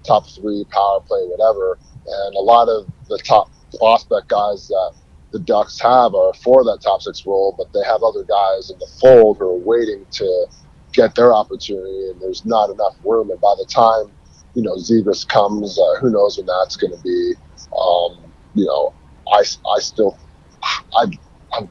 [0.03, 1.77] top three power play, whatever.
[2.05, 4.93] And a lot of the top prospect guys that
[5.31, 8.79] the Ducks have are for that top six role, but they have other guys in
[8.79, 10.47] the fold who are waiting to
[10.93, 13.29] get their opportunity, and there's not enough room.
[13.29, 14.11] And by the time
[14.55, 17.33] you know Zegras comes, uh, who knows when that's going to be?
[17.77, 18.17] Um,
[18.55, 18.93] you know,
[19.31, 20.17] I, I still,
[20.63, 21.05] I,
[21.53, 21.69] I'm,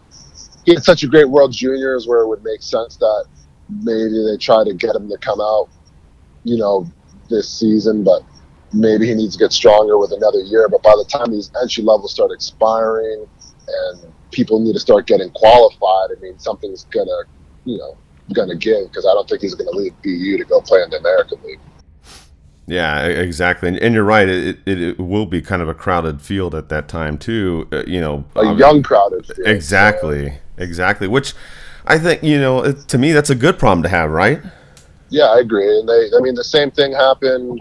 [0.69, 3.27] had such a great World Juniors where it would make sense that
[3.83, 5.69] maybe they try to get him to come out,
[6.45, 6.87] you know,
[7.29, 8.23] this season, but
[8.77, 10.69] maybe he needs to get stronger with another year.
[10.69, 13.27] But by the time these entry levels start expiring
[13.69, 17.23] and people need to start getting qualified, I mean, something's gonna,
[17.65, 17.97] you know,
[18.33, 20.99] gonna give because I don't think he's gonna leave BU to go play in the
[20.99, 21.61] American League.
[22.69, 24.29] Yeah, exactly, and, and you're right.
[24.29, 27.69] It, it, it, will be kind of a crowded field at that time too.
[27.71, 29.47] Uh, you know, a young crowded field.
[29.47, 31.07] Exactly, exactly.
[31.07, 31.35] Which
[31.87, 34.43] I think you know, to me, that's a good problem to have, right?
[35.11, 35.79] Yeah, I agree.
[35.79, 37.61] And they, I mean, the same thing happened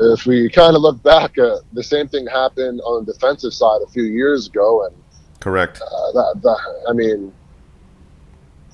[0.00, 3.80] if we kind of look back, uh, the same thing happened on the defensive side
[3.86, 4.94] a few years ago, and
[5.40, 5.80] correct.
[5.80, 7.32] Uh, that, that, I mean,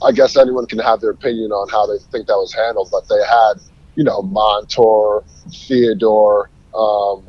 [0.05, 3.09] I guess anyone can have their opinion on how they think that was handled, but
[3.09, 3.55] they had,
[3.97, 7.25] you know, Montour, Theodore, um,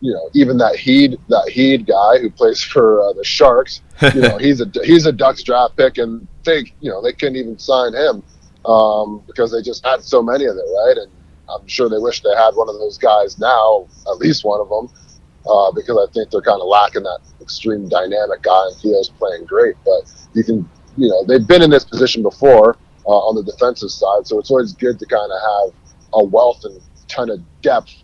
[0.00, 3.82] you know, even that Heed, that Heed guy who plays for uh, the Sharks.
[4.14, 7.34] You know, he's a he's a Ducks draft pick, and they, you know, they couldn't
[7.34, 8.22] even sign him
[8.64, 10.96] um, because they just had so many of them, right?
[10.98, 11.10] And
[11.50, 14.68] I'm sure they wish they had one of those guys now, at least one of
[14.68, 14.88] them,
[15.48, 18.66] uh, because I think they're kind of lacking that extreme dynamic guy.
[18.66, 22.76] And Theo's playing great, but you can, you know, they've been in this position before
[23.06, 25.74] uh, on the defensive side, so it's always good to kind of have
[26.14, 27.94] a wealth and ton of depth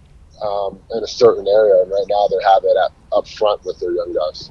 [0.43, 1.83] um, in a certain area.
[1.83, 4.51] And right now they have it at, up front with their young guys.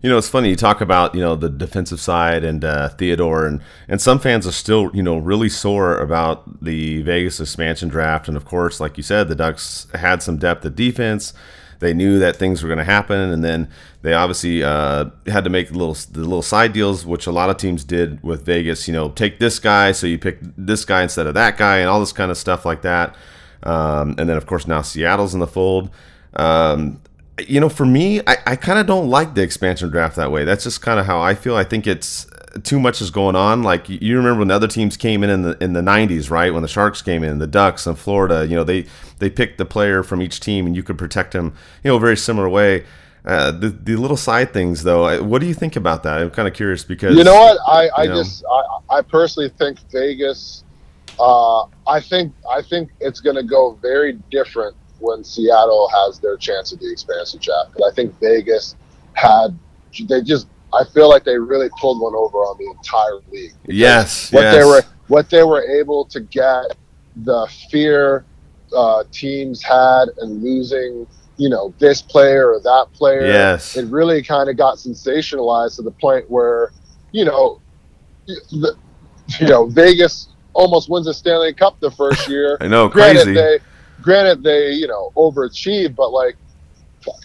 [0.00, 3.46] You know, it's funny you talk about you know the defensive side and uh, Theodore,
[3.46, 8.28] and and some fans are still you know really sore about the Vegas expansion draft,
[8.28, 11.32] and of course, like you said, the Ducks had some depth at defense.
[11.80, 13.70] They knew that things were going to happen, and then
[14.02, 17.56] they obviously uh, had to make little the little side deals, which a lot of
[17.56, 18.86] teams did with Vegas.
[18.86, 21.88] You know, take this guy, so you pick this guy instead of that guy, and
[21.88, 23.16] all this kind of stuff like that.
[23.64, 25.90] Um, and then, of course, now Seattle's in the fold.
[26.34, 27.00] Um,
[27.46, 30.44] you know, for me, I, I kind of don't like the expansion draft that way.
[30.44, 31.56] That's just kind of how I feel.
[31.56, 32.26] I think it's
[32.64, 33.62] too much is going on.
[33.62, 36.52] Like you remember when the other teams came in in the in the '90s, right?
[36.52, 38.86] When the Sharks came in, the Ducks and Florida, you know, they
[39.18, 42.00] they picked the player from each team, and you could protect him, you know, a
[42.00, 42.84] very similar way.
[43.24, 46.18] Uh, the the little side things, though, what do you think about that?
[46.18, 49.78] I'm kind of curious because you know what I I just I, I personally think
[49.90, 50.64] Vegas.
[51.20, 56.36] Uh, I think I think it's going to go very different when Seattle has their
[56.36, 57.72] chance at the expansion draft.
[57.72, 58.76] Because I think Vegas
[59.14, 59.58] had
[60.08, 63.54] they just I feel like they really pulled one over on the entire league.
[63.66, 64.54] Yes, what yes.
[64.54, 66.76] they were what they were able to get,
[67.16, 68.24] the fear
[68.76, 71.06] uh, teams had and losing,
[71.38, 73.26] you know, this player or that player.
[73.26, 76.72] Yes, it really kind of got sensationalized to the point where,
[77.12, 77.60] you know,
[78.26, 78.76] the,
[79.40, 82.58] you know, Vegas almost wins a Stanley Cup the first year.
[82.60, 83.34] I know, granted crazy.
[83.34, 83.58] They,
[84.02, 86.36] granted, they you know overachieved, but like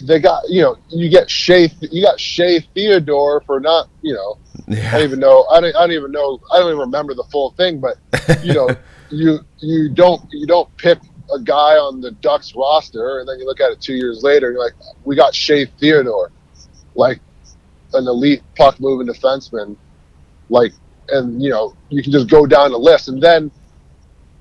[0.01, 4.37] they got you know you get Shea you got Shea Theodore for not you know
[4.67, 4.89] yeah.
[4.89, 7.23] I don't even know I don't, I don't even know I don't even remember the
[7.25, 7.97] full thing, but
[8.43, 8.69] you know
[9.09, 10.99] you you don't you don't pick
[11.33, 14.47] a guy on the Ducks roster and then you look at it two years later
[14.47, 14.73] and you're like
[15.05, 16.31] we got Shea Theodore,
[16.95, 17.19] like
[17.93, 19.75] an elite puck moving defenseman,
[20.49, 20.73] like
[21.09, 23.51] and you know you can just go down the list and then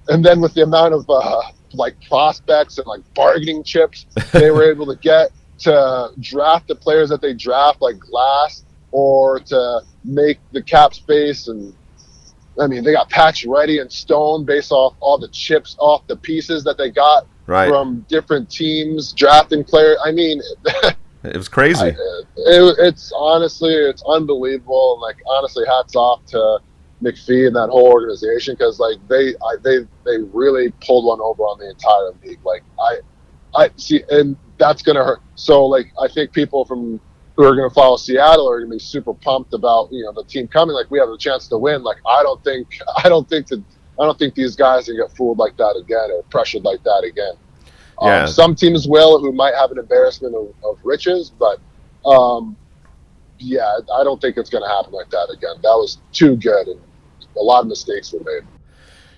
[0.09, 1.43] and then with the amount of uh,
[1.75, 7.09] like prospects and like bargaining chips they were able to get to draft the players
[7.09, 11.75] that they draft like glass or to make the cap space and
[12.61, 16.65] I mean they got Pacioretty and Stone based off all the chips off the pieces
[16.65, 17.69] that they got right.
[17.69, 19.97] from different teams drafting players.
[20.05, 20.43] I mean
[21.25, 21.81] it was crazy.
[21.81, 26.59] I, it, it's honestly it's unbelievable like honestly hats off to
[27.03, 31.43] McPhee and that whole organization because like they I, they they really pulled one over
[31.43, 32.45] on the entire league.
[32.45, 32.99] Like I
[33.55, 35.21] I see, and that's gonna hurt.
[35.35, 37.01] So like I think people from
[37.37, 40.49] who are gonna follow Seattle are gonna be super pumped about you know the team
[40.49, 40.75] coming.
[40.75, 41.83] Like we have a chance to win.
[41.83, 43.63] Like I don't think I don't think that
[43.99, 46.83] I don't think these guys are gonna get fooled like that again or pressured like
[46.85, 47.35] that again.
[48.01, 48.23] Um, yeah.
[48.23, 51.61] Um, some teams will who might have an embarrassment of, of riches, but
[52.05, 52.57] um,
[53.39, 55.57] yeah, I don't think it's going to happen like that again.
[55.63, 56.81] That was too good, and
[57.37, 58.47] a lot of mistakes were made.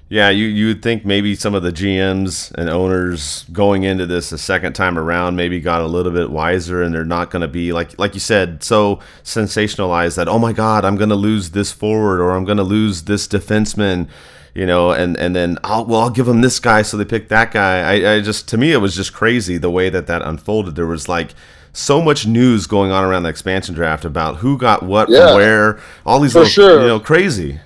[0.09, 4.33] Yeah, you you would think maybe some of the GMs and owners going into this
[4.33, 7.49] a second time around maybe got a little bit wiser, and they're not going to
[7.49, 11.51] be like like you said so sensationalized that oh my god I'm going to lose
[11.51, 14.07] this forward or I'm going to lose this defenseman,
[14.55, 17.31] you know, and and then I'll well I'll give them this guy so they pick
[17.31, 17.81] that guy.
[17.81, 20.75] I, I just to me it was just crazy the way that that unfolded.
[20.75, 21.35] There was like
[21.73, 25.37] so much news going on around the expansion draft about who got what yeah, from
[25.37, 26.83] where, all these little, sure.
[26.83, 27.59] you know crazy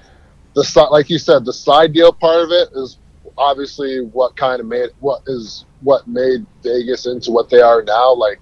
[0.55, 2.99] the like you said, the side deal part of it is
[3.37, 8.15] obviously what kind of made what is what made Vegas into what they are now.
[8.15, 8.41] Like,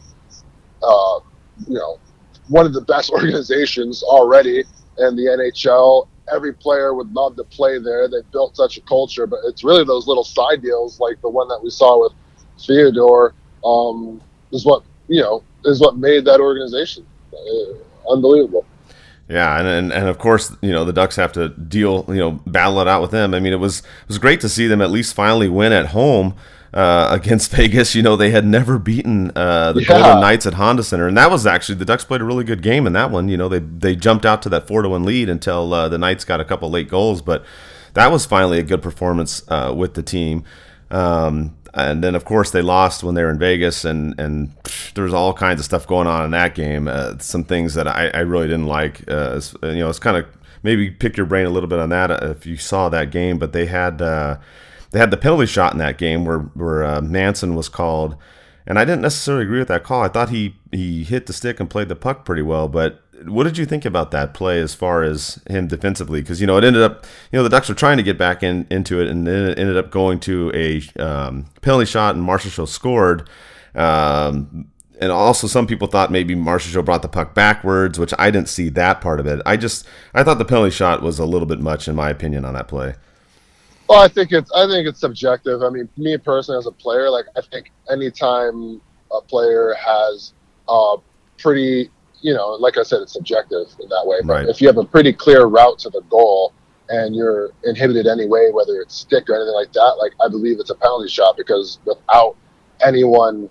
[0.83, 1.21] uh,
[1.66, 1.99] you know,
[2.49, 4.64] one of the best organizations already
[4.99, 6.09] in the NHL.
[6.33, 8.09] Every player would love to play there.
[8.09, 11.47] They built such a culture, but it's really those little side deals, like the one
[11.49, 12.12] that we saw with
[12.59, 13.33] Theodore,
[13.64, 14.21] um,
[14.53, 18.64] is what you know is what made that organization uh, unbelievable.
[19.29, 22.33] Yeah, and, and and of course, you know the Ducks have to deal, you know,
[22.47, 23.35] battle it out with them.
[23.35, 25.87] I mean, it was it was great to see them at least finally win at
[25.87, 26.37] home
[26.73, 27.97] uh, against Vegas.
[27.97, 29.89] You know, they had never beaten uh, the yeah.
[29.89, 32.62] Golden Knights at Honda Center, and that was actually the Ducks played a really good
[32.62, 33.29] game in that one.
[33.29, 35.99] You know, they they jumped out to that four to one lead until uh, the
[35.99, 37.45] Knights got a couple late goals, but
[37.95, 40.45] that was finally a good performance uh, with the team.
[40.93, 44.53] Um, and then of course they lost when they were in Vegas, and and
[44.95, 46.89] there's all kinds of stuff going on in that game.
[46.89, 49.09] Uh, some things that I, I really didn't like.
[49.09, 50.27] Uh, you know, it's kind of
[50.62, 53.39] maybe pick your brain a little bit on that uh, if you saw that game.
[53.39, 54.39] But they had uh,
[54.91, 58.17] they had the penalty shot in that game where where uh, Manson was called,
[58.67, 60.03] and I didn't necessarily agree with that call.
[60.03, 63.44] I thought he he hit the stick and played the puck pretty well, but what
[63.44, 66.20] did you think about that play as far as him defensively?
[66.20, 68.42] Because you know it ended up, you know, the Ducks were trying to get back
[68.42, 72.26] in into it, and then it ended up going to a um, penalty shot, and
[72.26, 73.29] Marchessault scored.
[73.74, 74.68] Um,
[75.00, 78.68] and also, some people thought maybe Marchessault brought the puck backwards, which I didn't see
[78.70, 79.40] that part of it.
[79.44, 82.44] I just I thought the penalty shot was a little bit much, in my opinion,
[82.44, 82.94] on that play.
[83.88, 85.62] Well, I think it's I think it's subjective.
[85.62, 88.81] I mean, me personally as a player, like I think anytime
[89.12, 90.33] a player has
[90.68, 90.96] a
[91.38, 91.90] pretty
[92.21, 94.19] you know, like I said, it's subjective in that way.
[94.23, 94.48] But right.
[94.48, 96.52] if you have a pretty clear route to the goal
[96.88, 100.71] and you're inhibited anyway, whether it's stick or anything like that, like I believe it's
[100.71, 102.37] a penalty shot because without
[102.85, 103.50] anyone,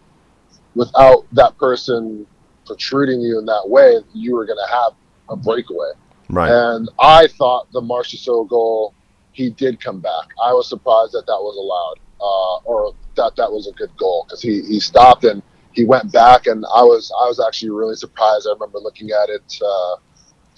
[0.73, 2.25] without that person
[2.65, 4.93] protruding you in that way, you were going to have
[5.29, 5.91] a breakaway.
[6.29, 6.49] Right.
[6.49, 8.93] And I thought the Marchessault goal,
[9.31, 10.29] he did come back.
[10.43, 14.25] I was surprised that that was allowed, uh, or that that was a good goal
[14.25, 15.43] because he he stopped and
[15.75, 18.47] he went back, and I was I was actually really surprised.
[18.49, 19.93] I remember looking at it uh,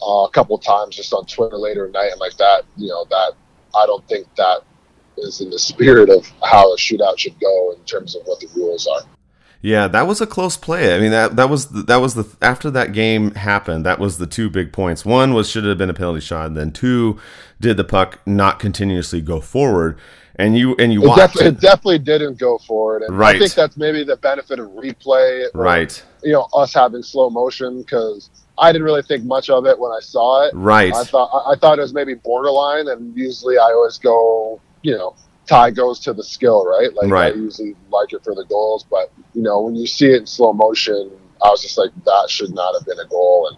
[0.05, 2.63] uh, a couple times just on Twitter later at night and like that.
[2.77, 3.33] You know that
[3.75, 4.61] I don't think that
[5.17, 8.47] is in the spirit of how a shootout should go in terms of what the
[8.55, 9.01] rules are.
[9.61, 10.95] Yeah, that was a close play.
[10.95, 13.85] I mean that that was the, that was the after that game happened.
[13.85, 15.03] That was the two big points.
[15.03, 17.19] One was should have been a penalty shot, and then two,
[17.59, 19.97] did the puck not continuously go forward?
[20.39, 21.59] And you and you it, watched def- it.
[21.59, 23.01] definitely didn't go forward.
[23.01, 23.35] And right.
[23.35, 25.47] I think that's maybe the benefit of replay.
[25.53, 26.03] Or, right.
[26.23, 29.91] You know, us having slow motion because I didn't really think much of it when
[29.91, 30.53] I saw it.
[30.53, 30.93] Right.
[30.93, 35.15] I thought I thought it was maybe borderline, and usually I always go, you know,
[35.47, 36.93] tie goes to the skill, right?
[36.93, 37.33] Like right.
[37.33, 40.27] I usually like it for the goals, but you know, when you see it in
[40.27, 41.11] slow motion,
[41.43, 43.57] I was just like, that should not have been a goal, and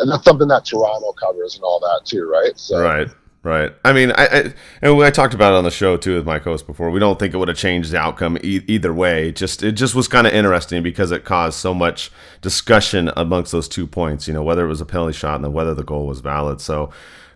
[0.00, 2.58] and that's something that Toronto covers and all that too, right?
[2.58, 3.08] So right.
[3.44, 3.74] Right.
[3.84, 6.38] I mean, I, I and I talked about it on the show too with my
[6.38, 6.90] co host before.
[6.90, 9.32] We don't think it would have changed the outcome e- either way.
[9.32, 13.68] Just it just was kind of interesting because it caused so much discussion amongst those
[13.68, 14.26] two points.
[14.26, 16.62] You know, whether it was a penalty shot and whether the goal was valid.
[16.62, 16.88] So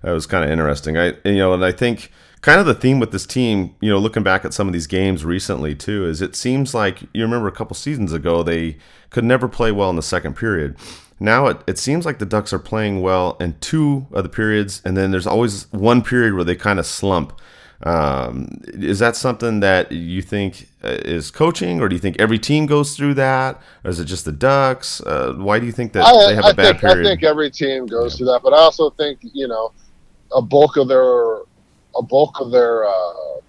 [0.02, 0.96] it was kind of interesting.
[0.96, 3.98] I you know, and I think kind of the theme with this team, you know,
[3.98, 7.48] looking back at some of these games recently too, is it seems like you remember
[7.48, 8.78] a couple seasons ago they
[9.10, 10.74] could never play well in the second period
[11.20, 14.80] now it, it seems like the Ducks are playing well in two of the periods,
[14.84, 17.38] and then there's always one period where they kind of slump.
[17.82, 22.38] Um, is that something that you think uh, is coaching, or do you think every
[22.38, 25.00] team goes through that, or is it just the Ducks?
[25.00, 27.06] Uh, why do you think that I, they have a bad think, period?
[27.06, 28.18] I think every team goes yeah.
[28.18, 29.72] through that, but I also think you know
[30.34, 31.36] a bulk of their
[31.96, 33.40] a bulk of their uh,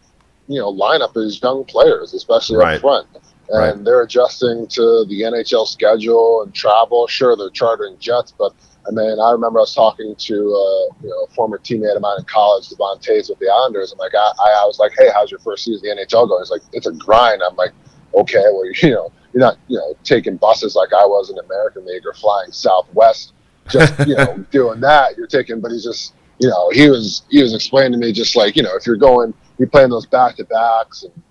[0.48, 2.76] you know lineup is young players, especially right.
[2.76, 3.08] up front
[3.50, 3.84] and right.
[3.84, 7.08] they're adjusting to the NHL schedule and travel.
[7.08, 8.54] Sure, they're chartering jets, but
[8.88, 12.02] I mean, I remember I was talking to uh, you know a former teammate of
[12.02, 13.92] mine in college, Devon with the Islanders.
[13.92, 16.42] I'm like, I, I was like, hey, how's your first season in the NHL going?
[16.42, 17.42] He's like, it's a grind.
[17.44, 17.72] I'm like,
[18.16, 21.86] okay, well, you know, you're not you know taking buses like I was in American
[21.86, 23.34] League or flying Southwest,
[23.70, 25.18] just you know doing that.
[25.18, 28.36] You're taking, but he's just you know he was he was explaining to me just
[28.36, 31.24] like you know if you're going, you're playing those back to backs and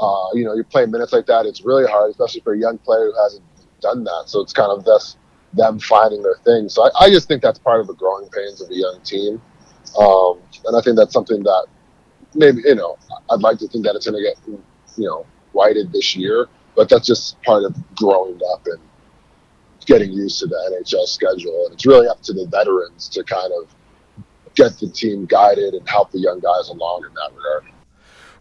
[0.00, 1.46] uh, you know, you're playing minutes like that.
[1.46, 3.44] It's really hard, especially for a young player who hasn't
[3.80, 4.24] done that.
[4.26, 5.16] So it's kind of this
[5.52, 6.68] them finding their thing.
[6.68, 9.40] So I, I just think that's part of the growing pains of a young team,
[9.98, 11.66] um, and I think that's something that
[12.34, 12.98] maybe you know
[13.30, 14.36] I'd like to think that it's going to get
[14.96, 18.80] you know righted this year, but that's just part of growing up and
[19.86, 21.66] getting used to the NHL schedule.
[21.66, 23.68] And it's really up to the veterans to kind of
[24.54, 27.73] get the team guided and help the young guys along in that regard.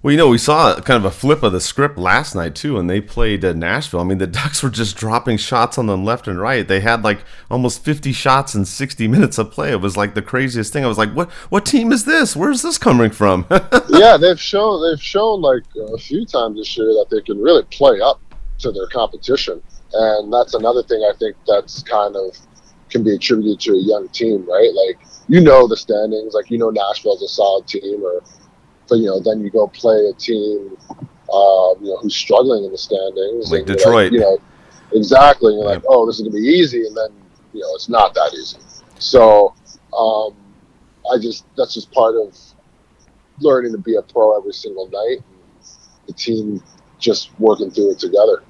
[0.04, 2.74] Well, you know, we saw kind of a flip of the script last night too,
[2.74, 4.02] when they played uh, Nashville.
[4.02, 6.68] I mean, the Ducks were just dropping shots on them left and right.
[6.68, 9.72] They had like almost 50 shots in 60 minutes of play.
[9.72, 10.84] It was like the craziest thing.
[10.84, 11.32] I was like, "What?
[11.50, 12.36] What team is this?
[12.36, 13.48] Where's this coming from?"
[13.90, 17.64] yeah, they've shown they've shown like a few times this year that they can really
[17.72, 18.20] play up
[18.60, 19.62] to their competition,
[19.94, 22.36] and that's another thing I think that's kind of
[22.90, 24.72] can be attributed to a young team, right?
[24.74, 25.00] Like
[25.30, 28.22] you know the standings, like you know Nashville's a solid team, or
[28.88, 30.78] but you know, then you go play a team,
[31.32, 34.12] um, you know, who's struggling in the standings, like Detroit.
[34.12, 34.38] Like, you know,
[34.94, 35.54] exactly.
[35.54, 37.10] And you're like, oh, this is gonna be easy, and then
[37.54, 38.58] you know, it's not that easy.
[39.00, 39.54] So,
[39.98, 40.36] um,
[41.12, 42.38] I just that's just part of
[43.40, 45.18] learning to be a pro every single night.
[45.18, 45.68] And
[46.08, 46.64] the team
[47.00, 48.44] just working through it together.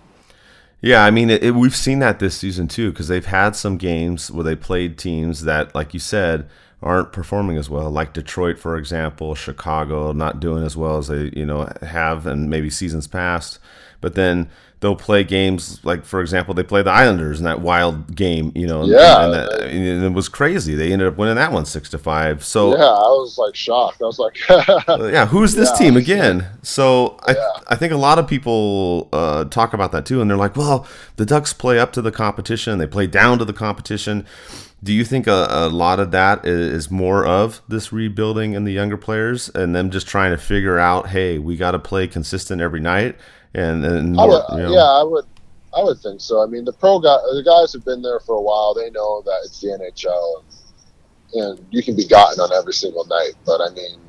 [0.81, 3.77] Yeah, I mean, it, it, we've seen that this season too because they've had some
[3.77, 6.49] games where they played teams that, like you said,
[6.83, 11.31] aren't performing as well, like Detroit, for example, Chicago, not doing as well as they
[11.35, 13.59] you know have and maybe seasons past.
[14.01, 14.49] But then
[14.81, 18.67] they'll play games like, for example, they play the Islanders in that wild game, you
[18.67, 20.75] know, yeah, and, that, and it was crazy.
[20.75, 22.43] They ended up winning that one six to five.
[22.43, 24.01] So yeah, I was like shocked.
[24.01, 26.47] I was like, yeah, who's this yeah, team again?
[26.63, 27.49] So I yeah.
[27.67, 30.85] I think a lot of people uh, talk about that too, and they're like, well,
[31.15, 34.25] the Ducks play up to the competition, they play down to the competition
[34.83, 38.73] do you think a, a, lot of that is more of this rebuilding in the
[38.73, 42.61] younger players and them just trying to figure out, hey, we got to play consistent
[42.61, 43.15] every night?
[43.53, 44.73] And, and more, would, you know.
[44.73, 45.25] yeah, I would,
[45.75, 46.43] I would think so.
[46.43, 48.73] I mean, the pro guy, the guys have been there for a while.
[48.73, 50.43] They know that it's the NHL,
[51.33, 53.33] and, and you can be gotten on every single night.
[53.45, 53.99] But I mean,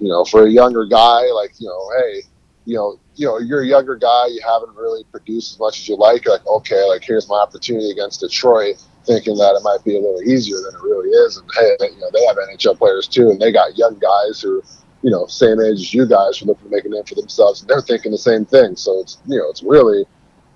[0.00, 2.22] you know, for a younger guy, like you know, hey,
[2.64, 5.88] you know, you know, you're a younger guy, you haven't really produced as much as
[5.88, 6.24] you like.
[6.24, 10.00] You're like, okay, like here's my opportunity against Detroit thinking that it might be a
[10.00, 11.38] little easier than it really is.
[11.38, 14.62] And hey, you know, they have NHL players too, and they got young guys who,
[15.02, 17.14] you know, same age as you guys who are looking to make a name for
[17.14, 18.76] themselves, and they're thinking the same thing.
[18.76, 20.04] So it's you know, it's really,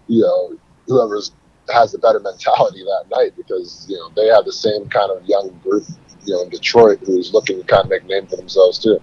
[0.06, 1.32] you know, whoever's
[1.72, 5.24] has the better mentality that night because you know they have the same kind of
[5.24, 5.84] young group,
[6.26, 9.00] you know, in Detroit who's looking to kind of make a name for themselves too.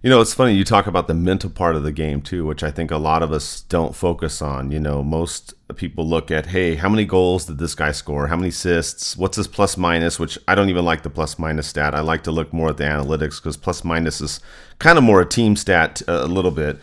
[0.00, 2.62] You know, it's funny you talk about the mental part of the game too, which
[2.62, 4.70] I think a lot of us don't focus on.
[4.70, 8.28] You know, most people look at, hey, how many goals did this guy score?
[8.28, 9.16] How many assists?
[9.16, 10.20] What's his plus minus?
[10.20, 11.96] Which I don't even like the plus minus stat.
[11.96, 14.38] I like to look more at the analytics because plus minus is
[14.78, 16.78] kind of more a team stat uh, a little bit.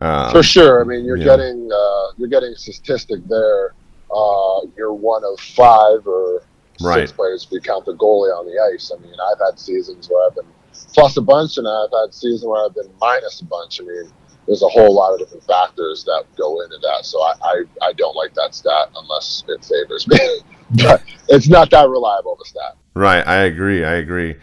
[0.00, 0.80] Um, For sure.
[0.80, 1.24] I mean, you're yeah.
[1.24, 3.74] getting uh, you're getting statistic there.
[4.14, 6.42] Uh, you're one of five or
[6.80, 7.00] right.
[7.00, 8.92] six players if you count the goalie on the ice.
[8.96, 10.46] I mean, I've had seasons where I've been
[10.94, 13.80] plus a bunch, and I've had seasons where I've been minus a bunch.
[13.80, 14.10] I mean,
[14.46, 17.04] there's a whole lot of different factors that go into that.
[17.04, 20.18] So I, I, I don't like that stat unless it favors me.
[20.82, 22.76] but it's not that reliable of a stat.
[22.94, 23.26] Right.
[23.26, 23.84] I agree.
[23.84, 24.36] I agree.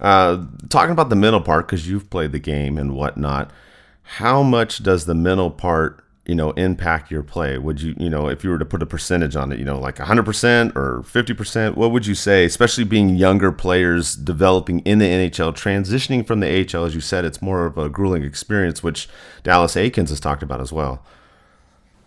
[0.00, 3.50] Uh, talking about the mental part, because you've played the game and whatnot,
[4.02, 7.58] how much does the mental part you know impact your play?
[7.58, 9.78] Would you you know if you were to put a percentage on it you know
[9.78, 15.06] like 100% or 50% what would you say especially being younger players developing in the
[15.06, 19.08] NHL transitioning from the AHL as you said it's more of a grueling experience which
[19.42, 21.04] Dallas Eakins has talked about as well.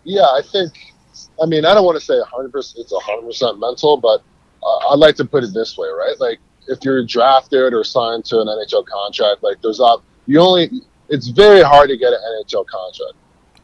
[0.03, 0.74] Yeah I think
[1.41, 4.24] I mean I don't want to say 100% it's 100% mental but
[4.63, 6.20] uh, I'd like to put it this way right?
[6.20, 10.70] Like if you're drafted or signed to an NHL contract like there's up you only
[11.09, 13.13] it's very hard to get an NHL contract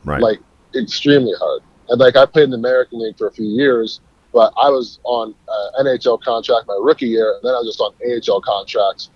[0.03, 0.21] right.
[0.21, 0.39] like
[0.75, 1.61] extremely hard.
[1.89, 4.01] And like I played in the American League for a few years,
[4.31, 7.67] but I was on uh, an NHL contract my rookie year, and then I was
[7.67, 9.09] just on AHL contracts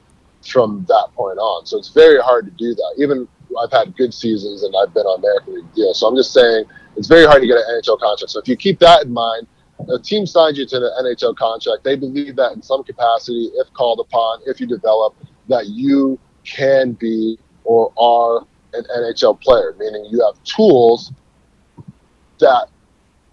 [0.45, 1.65] from that point on.
[1.65, 2.95] So it's very hard to do that.
[2.97, 3.27] Even
[3.61, 5.99] I've had good seasons and I've been on American League deals.
[5.99, 6.65] So I'm just saying
[6.95, 8.29] it's very hard to get an NHL contract.
[8.29, 9.47] So if you keep that in mind,
[9.89, 11.83] a team signs you to an NHL contract.
[11.83, 15.15] They believe that in some capacity, if called upon, if you develop,
[15.47, 21.11] that you can be or are an NHL player, meaning you have tools
[22.39, 22.67] that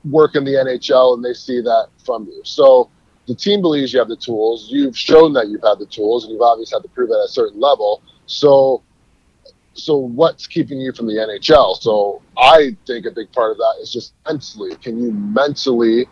[0.04, 2.40] work in the NHL and they see that from you.
[2.44, 2.90] So
[3.26, 4.68] the team believes you have the tools.
[4.70, 7.24] You've shown that you've had the tools and you've obviously had to prove it at
[7.24, 8.02] a certain level.
[8.26, 8.82] So
[9.74, 11.80] so what's keeping you from the NHL?
[11.80, 14.76] So I think a big part of that is just mentally.
[14.76, 16.06] Can you mentally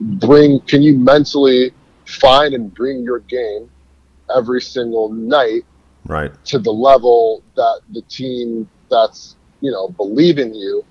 [0.00, 1.72] bring can you mentally
[2.04, 3.70] find and bring your game
[4.34, 5.64] every single night
[6.06, 6.32] right.
[6.46, 10.84] to the level that the team that's you know believe in you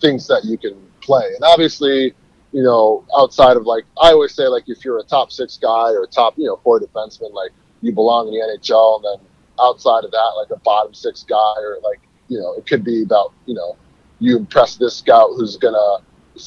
[0.00, 1.32] thinks that you can play.
[1.34, 2.14] And obviously
[2.52, 5.90] you know outside of like i always say like if you're a top six guy
[5.90, 7.50] or a top you know four defenseman like
[7.82, 9.26] you belong in the nhl and then
[9.60, 13.02] outside of that like a bottom six guy or like you know it could be
[13.02, 13.76] about you know
[14.20, 15.98] you impress this scout who's gonna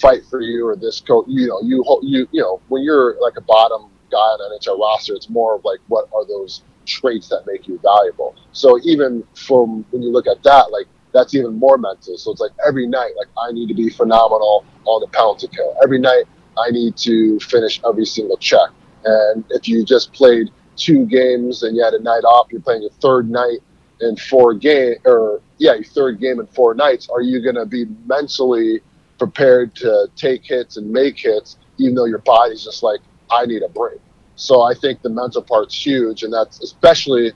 [0.01, 3.37] fight for you or this coach you know you you you know when you're like
[3.37, 7.29] a bottom guy on an nhl roster it's more of like what are those traits
[7.29, 8.35] that make you valuable.
[8.51, 12.17] So even from when you look at that, like that's even more mental.
[12.17, 15.75] So it's like every night, like I need to be phenomenal on the to kill.
[15.83, 16.23] Every night,
[16.57, 18.69] I need to finish every single check.
[19.05, 22.81] And if you just played two games and you had a night off, you're playing
[22.81, 23.59] your third night
[24.01, 27.09] in four game or yeah, your third game in four nights.
[27.09, 28.81] Are you going to be mentally
[29.17, 33.61] prepared to take hits and make hits, even though your body's just like, I need
[33.63, 33.99] a break?
[34.39, 37.33] So I think the mental part's huge, and that's especially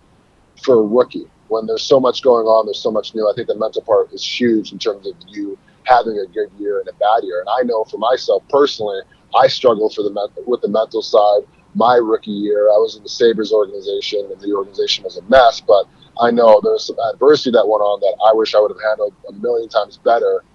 [0.63, 3.29] for a rookie when there's so much going on, there's so much new.
[3.29, 6.79] I think the mental part is huge in terms of you having a good year
[6.79, 7.41] and a bad year.
[7.41, 9.01] And I know for myself personally,
[9.35, 11.41] I struggled for the with the mental side.
[11.75, 15.59] My rookie year, I was in the Sabres organization, and the organization was a mess.
[15.59, 15.85] But
[16.21, 19.13] I know there's some adversity that went on that I wish I would have handled
[19.27, 20.45] a million times better.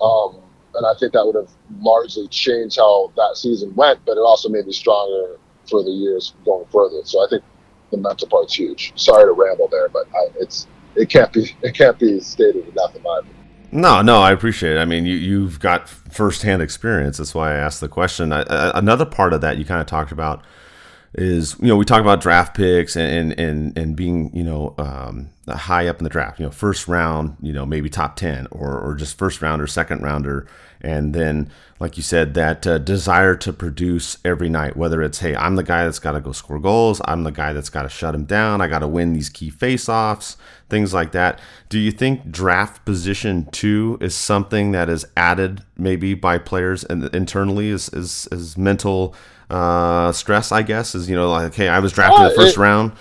[0.00, 0.38] Um,
[0.74, 1.50] and I think that would have
[1.80, 4.04] largely changed how that season went.
[4.06, 5.36] But it also made me stronger
[5.68, 7.00] for the years going further.
[7.04, 7.44] So I think
[7.90, 8.92] the mental part's huge.
[8.96, 12.94] Sorry to ramble there, but I, it's it can't be it can't be stated enough
[12.94, 13.36] in my opinion.
[13.72, 14.78] No, no, I appreciate it.
[14.78, 17.18] I mean, you, you've got firsthand experience.
[17.18, 18.32] That's why I asked the question.
[18.32, 20.44] I, I, another part of that you kind of talked about
[21.14, 25.30] is, you know, we talk about draft picks and, and, and being, you know, um,
[25.48, 28.78] high up in the draft, you know, first round, you know, maybe top 10 or,
[28.78, 30.46] or just first rounder, second rounder
[30.86, 35.34] and then like you said that uh, desire to produce every night whether it's hey
[35.36, 37.88] i'm the guy that's got to go score goals i'm the guy that's got to
[37.88, 40.36] shut him down i got to win these key face-offs
[40.68, 41.40] things like that.
[41.68, 47.68] Do you think draft position too is something that is added maybe by players internally
[47.68, 49.14] is is, as mental
[49.50, 50.94] uh, stress i guess?
[50.94, 52.92] Is you know like hey i was drafted uh, the first it, round.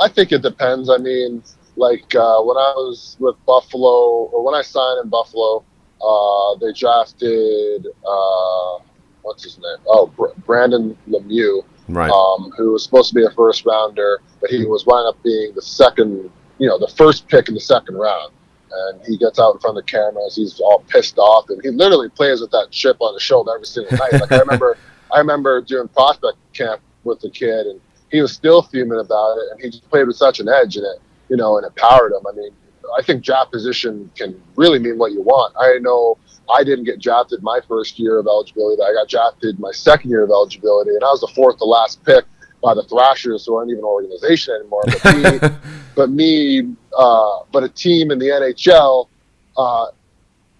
[0.00, 0.90] I think it depends.
[0.90, 1.42] I mean
[1.76, 5.62] like uh, when i was with buffalo or when i signed in buffalo
[6.02, 8.78] uh, they drafted uh,
[9.22, 9.78] what's his name?
[9.86, 12.10] Oh, Br- Brandon Lemieux, right?
[12.10, 15.52] Um, who was supposed to be a first rounder, but he was wound up being
[15.54, 18.32] the second, you know, the first pick in the second round.
[18.68, 20.36] And he gets out in front of the cameras.
[20.36, 23.66] He's all pissed off, and he literally plays with that chip on his shoulder every
[23.66, 24.12] single night.
[24.12, 24.76] Like I remember,
[25.14, 27.80] I remember doing prospect camp with the kid, and
[28.10, 30.84] he was still fuming about it, and he just played with such an edge, and
[30.84, 32.26] it you know, and empowered him.
[32.28, 32.50] I mean,
[32.98, 35.54] I think draft position can really mean what you want.
[35.58, 36.18] I know
[36.50, 38.82] I didn't get drafted my first year of eligibility.
[38.82, 42.04] I got drafted my second year of eligibility, and I was the fourth to last
[42.04, 42.24] pick
[42.62, 44.82] by the Thrashers, who aren't even an organization anymore.
[45.02, 45.48] But me,
[45.94, 49.08] but, me uh, but a team in the NHL
[49.56, 49.86] uh,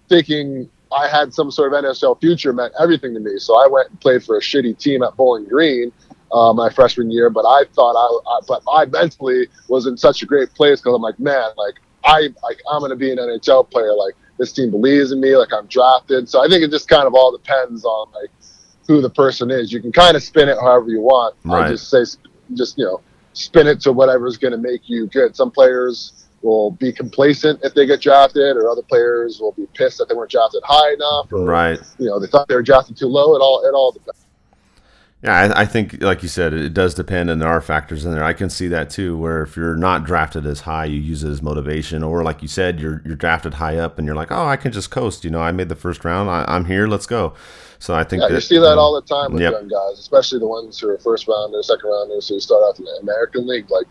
[0.09, 3.37] thinking I had some sort of NHL future meant everything to me.
[3.39, 5.91] So I went and played for a shitty team at Bowling Green
[6.31, 7.29] uh, my freshman year.
[7.29, 10.95] But I thought I, I, but I mentally was in such a great place because
[10.95, 11.75] I'm like, man, like
[12.07, 13.93] I, like I'm going to be an NHL player.
[13.93, 15.35] Like this team believes in me.
[15.35, 16.29] Like I'm drafted.
[16.29, 18.31] So I think it just kind of all depends on like
[18.87, 19.71] who the person is.
[19.71, 21.35] You can kind of spin it however you want.
[21.43, 21.67] Right.
[21.67, 22.03] I just say,
[22.53, 23.01] just you know,
[23.33, 25.35] spin it to whatever's going to make you good.
[25.35, 29.97] Some players will be complacent if they get drafted, or other players will be pissed
[29.97, 31.79] that they weren't drafted high enough, or right.
[31.99, 33.35] you know they thought they were drafted too low.
[33.35, 34.26] It all it all depends.
[35.23, 38.11] Yeah, I, I, think, like you said, it does depend, and there are factors in
[38.11, 38.23] there.
[38.23, 41.29] I can see that too, where if you're not drafted as high, you use it
[41.29, 44.45] as motivation, or like you said, you're you're drafted high up, and you're like, oh,
[44.45, 45.25] I can just coast.
[45.25, 46.29] You know, I made the first round.
[46.29, 46.87] I, am here.
[46.87, 47.33] Let's go.
[47.79, 49.53] So I think yeah, that, you see that um, all the time with yep.
[49.53, 52.85] young guys, especially the ones who are first rounders, second rounders who start out in
[52.85, 53.71] the American League.
[53.71, 53.87] Like,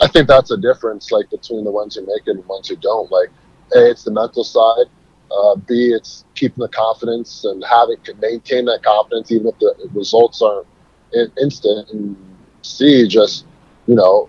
[0.00, 2.68] I think that's a difference, like between the ones who make it and the ones
[2.68, 3.10] who don't.
[3.10, 3.28] Like,
[3.76, 4.86] a, it's the mental side.
[5.32, 9.88] Uh, B, it's keeping the confidence and having to maintain that confidence even if the
[9.94, 10.66] results aren't
[11.40, 12.16] instant, and
[12.62, 13.46] C, just
[13.86, 14.28] you know,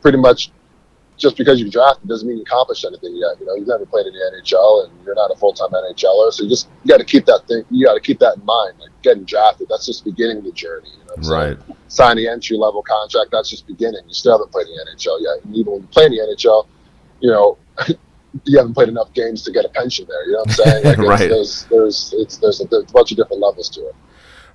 [0.00, 0.50] pretty much
[1.16, 3.40] just because you drafted doesn't mean you accomplished anything yet.
[3.40, 6.32] You know, you've never played in the NHL and you're not a full time NHLer,
[6.32, 7.64] so you just you got to keep that thing.
[7.70, 8.78] You got to keep that in mind.
[8.78, 10.90] Like getting drafted, that's just beginning the journey.
[10.90, 11.58] You know right.
[11.88, 14.02] Signing the entry level contract, that's just beginning.
[14.06, 15.44] You still haven't played in the NHL yet.
[15.44, 16.66] And even when you play in the NHL,
[17.20, 17.58] you know.
[18.44, 20.26] you haven't played enough games to get a pension there.
[20.26, 20.84] You know what I'm saying?
[20.84, 21.30] Like right.
[21.30, 23.94] There's there's it's, there's, a, there's a bunch of different levels to it.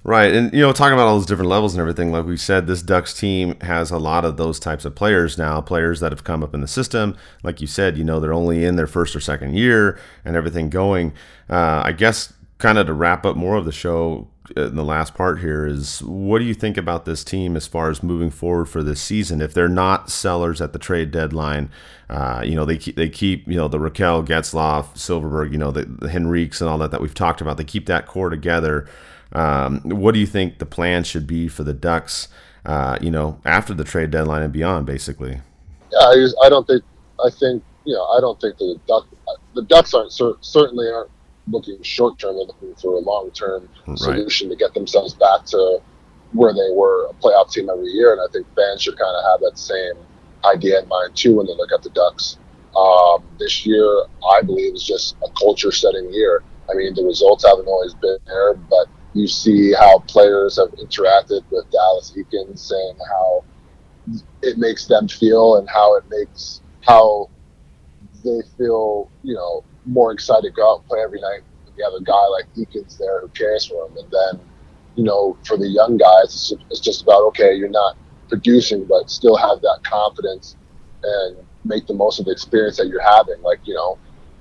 [0.03, 0.34] Right.
[0.34, 2.82] And, you know, talking about all those different levels and everything, like we said, this
[2.82, 6.41] Ducks team has a lot of those types of players now, players that have come
[6.41, 7.15] up in the system.
[7.43, 10.71] Like you said, you know, they're only in their first or second year and everything
[10.71, 11.13] going.
[11.47, 15.14] Uh, I guess, kind of to wrap up more of the show in the last
[15.14, 18.66] part here is what do you think about this team as far as moving forward
[18.66, 19.42] for this season?
[19.42, 21.70] If they're not sellers at the trade deadline,
[22.10, 25.72] uh, you know, they keep, they keep, you know, the Rakell Getzlaf, Silfverberg, you know,
[25.72, 28.88] the, the Henriques and all that that we've talked about, they keep that core together.
[29.32, 32.28] Um, what do you think the plan should be for the Ducks?
[32.66, 35.39] Uh, you know, after the trade deadline and beyond, basically.
[35.92, 36.84] Yeah, I, just, I don't think.
[37.24, 38.06] I think you know.
[38.06, 39.08] I don't think the Duck,
[39.56, 41.10] the Ducks aren't certainly aren't
[41.48, 42.36] looking short term.
[42.36, 43.98] They're looking for a long term right.
[43.98, 45.82] solution to get themselves back to
[46.34, 48.14] where they were a playoff team every year.
[48.14, 49.94] And I think fans should kind of have that same
[50.46, 52.38] idea in mind too when they look at the Ducks.
[52.76, 56.42] Um, this year, I believe, is just a culture setting year.
[56.70, 61.44] I mean, the results haven't always been there, but you see how players have interacted
[61.52, 63.44] with Dallas Eakins and how
[64.42, 67.30] it makes them feel and how it makes how
[68.24, 71.41] they feel, you know, more excited to go out and play every night.
[71.77, 73.97] You have a guy like Eakins there who cares for him.
[73.97, 74.47] And then,
[74.95, 77.95] you know, for the young guys, it's just, it's just about, okay, you're not
[78.29, 80.55] producing, but still have that confidence
[81.03, 83.41] and make the most of the experience that you're having.
[83.41, 83.97] Like, you know,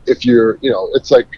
[0.07, 1.29] if you're, you know, it's like,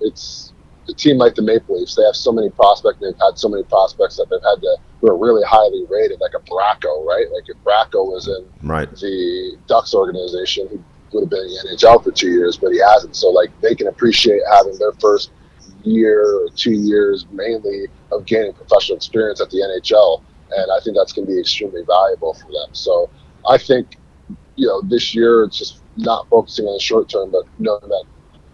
[0.00, 0.52] it's,
[0.88, 2.98] a team like the Maple Leafs, they have so many prospects.
[3.00, 6.32] They've had so many prospects that they've had to who are really highly rated, like
[6.34, 7.30] a Bracco, right?
[7.30, 8.90] Like if Bracco was in right.
[8.90, 13.16] the Ducks organization, would have been in the NHL for two years, but he hasn't.
[13.16, 15.30] So like they can appreciate having their first
[15.82, 20.96] year or two years mainly of gaining professional experience at the NHL, and I think
[20.96, 22.72] that's going to be extremely valuable for them.
[22.72, 23.10] So
[23.48, 23.96] I think
[24.56, 28.04] you know this year it's just not focusing on the short term, but knowing that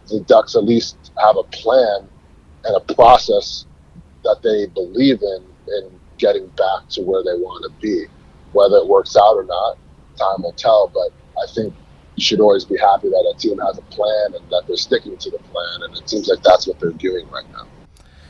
[0.08, 2.08] the Ducks at least have a plan
[2.64, 3.66] and a process
[4.24, 8.06] that they believe in in getting back to where they want to be.
[8.52, 9.76] Whether it works out or not,
[10.16, 10.88] time will tell.
[10.88, 11.74] But I think
[12.16, 15.16] you should always be happy that a team has a plan and that they're sticking
[15.16, 15.82] to the plan.
[15.82, 17.66] And it seems like that's what they're doing right now.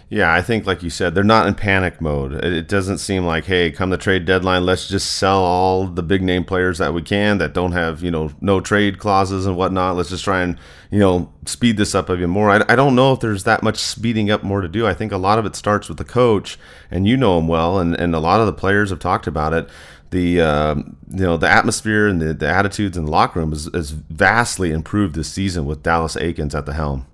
[0.09, 2.33] Yeah, I think, like you said, they're not in panic mode.
[2.33, 6.23] It doesn't seem like, hey, come the trade deadline, let's just sell all the big
[6.23, 9.97] name players that we can that don't have, you know, no trade clauses and whatnot.
[9.97, 10.59] Let's just try and,
[10.93, 12.51] you know, speed this up even more.
[12.51, 14.87] I, I don't know if there's that much speeding up more to do.
[14.87, 16.57] I think a lot of it starts with the coach,
[16.89, 19.53] and you know him well, and, and a lot of the players have talked about
[19.55, 19.69] it.
[20.11, 23.91] The um, you know the atmosphere and the, the attitudes in the locker room has,
[23.91, 27.07] vastly improved this season with Dallas Eakins at the helm.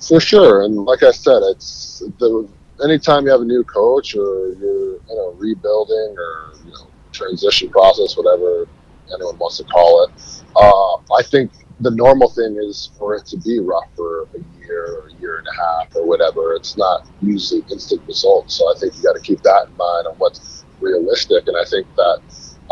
[0.00, 2.48] For sure, and like I said, it's the
[2.82, 7.70] anytime you have a new coach or you're you know rebuilding or you know transition
[7.70, 8.66] process, whatever
[9.12, 10.10] anyone wants to call it.
[10.56, 11.50] Uh, I think
[11.80, 15.38] the normal thing is for it to be rough for a year or a year
[15.38, 16.54] and a half or whatever.
[16.54, 20.06] It's not usually instant results, so I think you got to keep that in mind
[20.06, 21.46] on what's realistic.
[21.46, 22.20] And I think that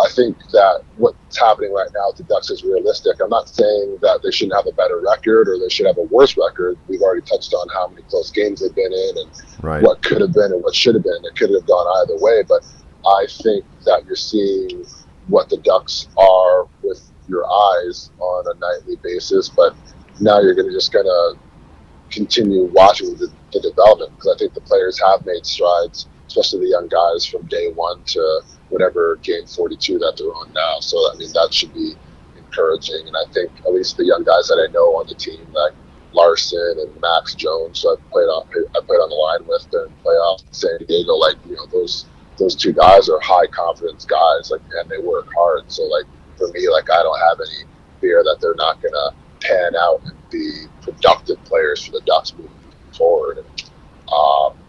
[0.00, 3.20] I think that what's happening right now with the Ducks is realistic.
[3.20, 6.04] I'm not saying that they shouldn't have a better record or they should have a
[6.04, 6.78] worse record.
[6.88, 9.82] We've already touched on how many close games they've been in and right.
[9.82, 11.24] what could have been and what should have been.
[11.24, 12.64] It could have gone either way, but
[13.06, 14.86] I think that you're seeing
[15.28, 19.50] what the Ducks are with your eyes on a nightly basis.
[19.50, 19.76] But
[20.20, 21.38] now you're going to just kind of
[22.10, 26.70] continue watching the, the development because I think the players have made strides, especially the
[26.70, 30.80] young guys from day one to whatever game 42 that they're on now.
[30.80, 31.94] So, I mean, that should be
[32.36, 33.06] encouraging.
[33.06, 35.74] And I think at least the young guys that I know on the team, like
[36.12, 40.44] Larsson and Max Jones, I played on I played on the line with during playoffs
[40.52, 41.12] San Diego.
[41.14, 42.06] Like you know, those
[42.38, 45.70] those two guys are high confidence guys, like and they work hard.
[45.70, 46.06] So like
[46.36, 47.68] for me, like I don't have any
[48.00, 52.50] fear that they're not gonna pan out and be productive players for the Ducks moving
[52.96, 53.44] forward.
[54.12, 54.61] Um,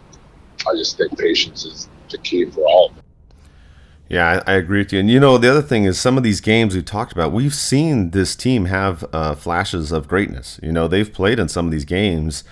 [0.68, 2.94] I just think patience is the key for all.
[4.10, 5.00] Yeah, I, I, agree with you.
[5.00, 7.54] And you know, the other thing is some of these games we talked about, we've
[7.54, 10.60] seen this team have uh, flashes of greatness.
[10.62, 12.44] You know, they've played in some of these games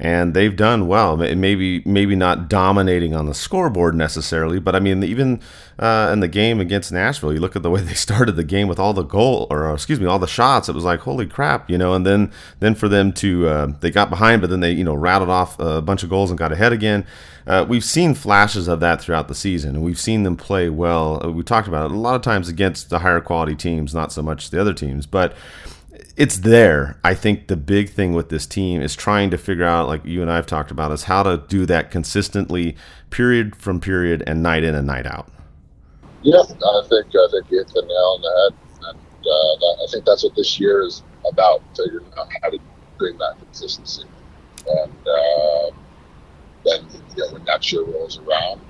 [0.00, 1.16] and they've done well.
[1.18, 5.40] Maybe maybe not dominating on the scoreboard necessarily, but I mean even
[5.80, 8.68] uh, in the game against Nashville, you look at the way they started the game
[8.68, 10.68] with all the goal or uh, excuse me all the shots.
[10.68, 11.94] It was like holy crap, you know.
[11.94, 14.94] And then then for them to uh, they got behind, but then they you know
[14.94, 17.06] rattled off a bunch of goals and got ahead again.
[17.46, 21.24] Uh, we've seen flashes of that throughout the season, and we've seen them play well.
[21.24, 24.12] Uh, we talked about it a lot of times against the higher quality teams, not
[24.12, 25.34] so much the other teams, but
[26.16, 26.98] it's there.
[27.02, 30.20] I think the big thing with this team is trying to figure out, like you
[30.20, 32.76] and I have talked about, is how to do that consistently,
[33.08, 35.30] period from period, and night in and night out.
[36.22, 39.86] Yeah, I think I think you hit the nail on the head, and uh, I
[39.90, 42.58] think that's what this year is about: figuring out how to
[42.98, 44.04] bring that consistency.
[44.66, 45.70] And uh,
[46.64, 48.60] then, you know, when next year rolls around,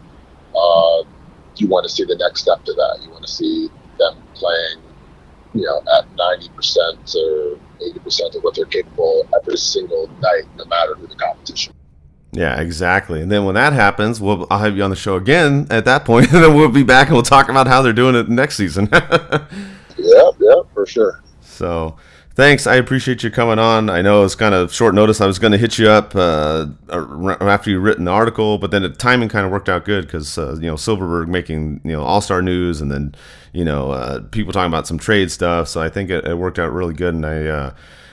[0.56, 1.02] uh,
[1.56, 3.00] you want to see the next step to that.
[3.02, 4.80] You want to see them playing
[5.54, 10.94] you know, at 90% or 80% of what they're capable every single night, no matter
[10.94, 11.72] who the competition.
[12.32, 13.20] Yeah, exactly.
[13.22, 16.04] And then when that happens, we'll I'll have you on the show again at that
[16.04, 18.56] point, and then we'll be back and we'll talk about how they're doing it next
[18.56, 18.88] season.
[18.92, 19.40] yeah,
[19.98, 21.22] yeah, for sure.
[21.40, 21.96] So,
[22.34, 22.68] thanks.
[22.68, 23.90] I appreciate you coming on.
[23.90, 25.20] I know it's kind of short notice.
[25.20, 26.66] I was going to hit you up uh,
[27.40, 30.38] after you written the article, but then the timing kind of worked out good because
[30.38, 33.12] uh, you know Silfverberg making you know All Star news, and then
[33.52, 35.66] you know uh, people talking about some trade stuff.
[35.66, 37.72] So I think it, it worked out really good, and I.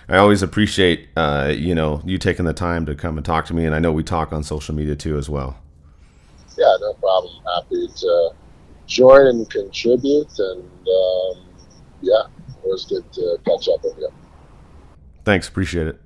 [0.10, 3.54] I always appreciate uh, you know you taking the time to come and talk to
[3.54, 5.58] me, and I know we talk on social media too as well.
[6.58, 7.34] Yeah, no problem.
[7.56, 8.30] Happy to
[8.86, 11.46] join and contribute, and um,
[12.02, 14.10] yeah, it was good to catch up with you.
[15.26, 15.50] Thanks.
[15.50, 16.02] Appreciate it.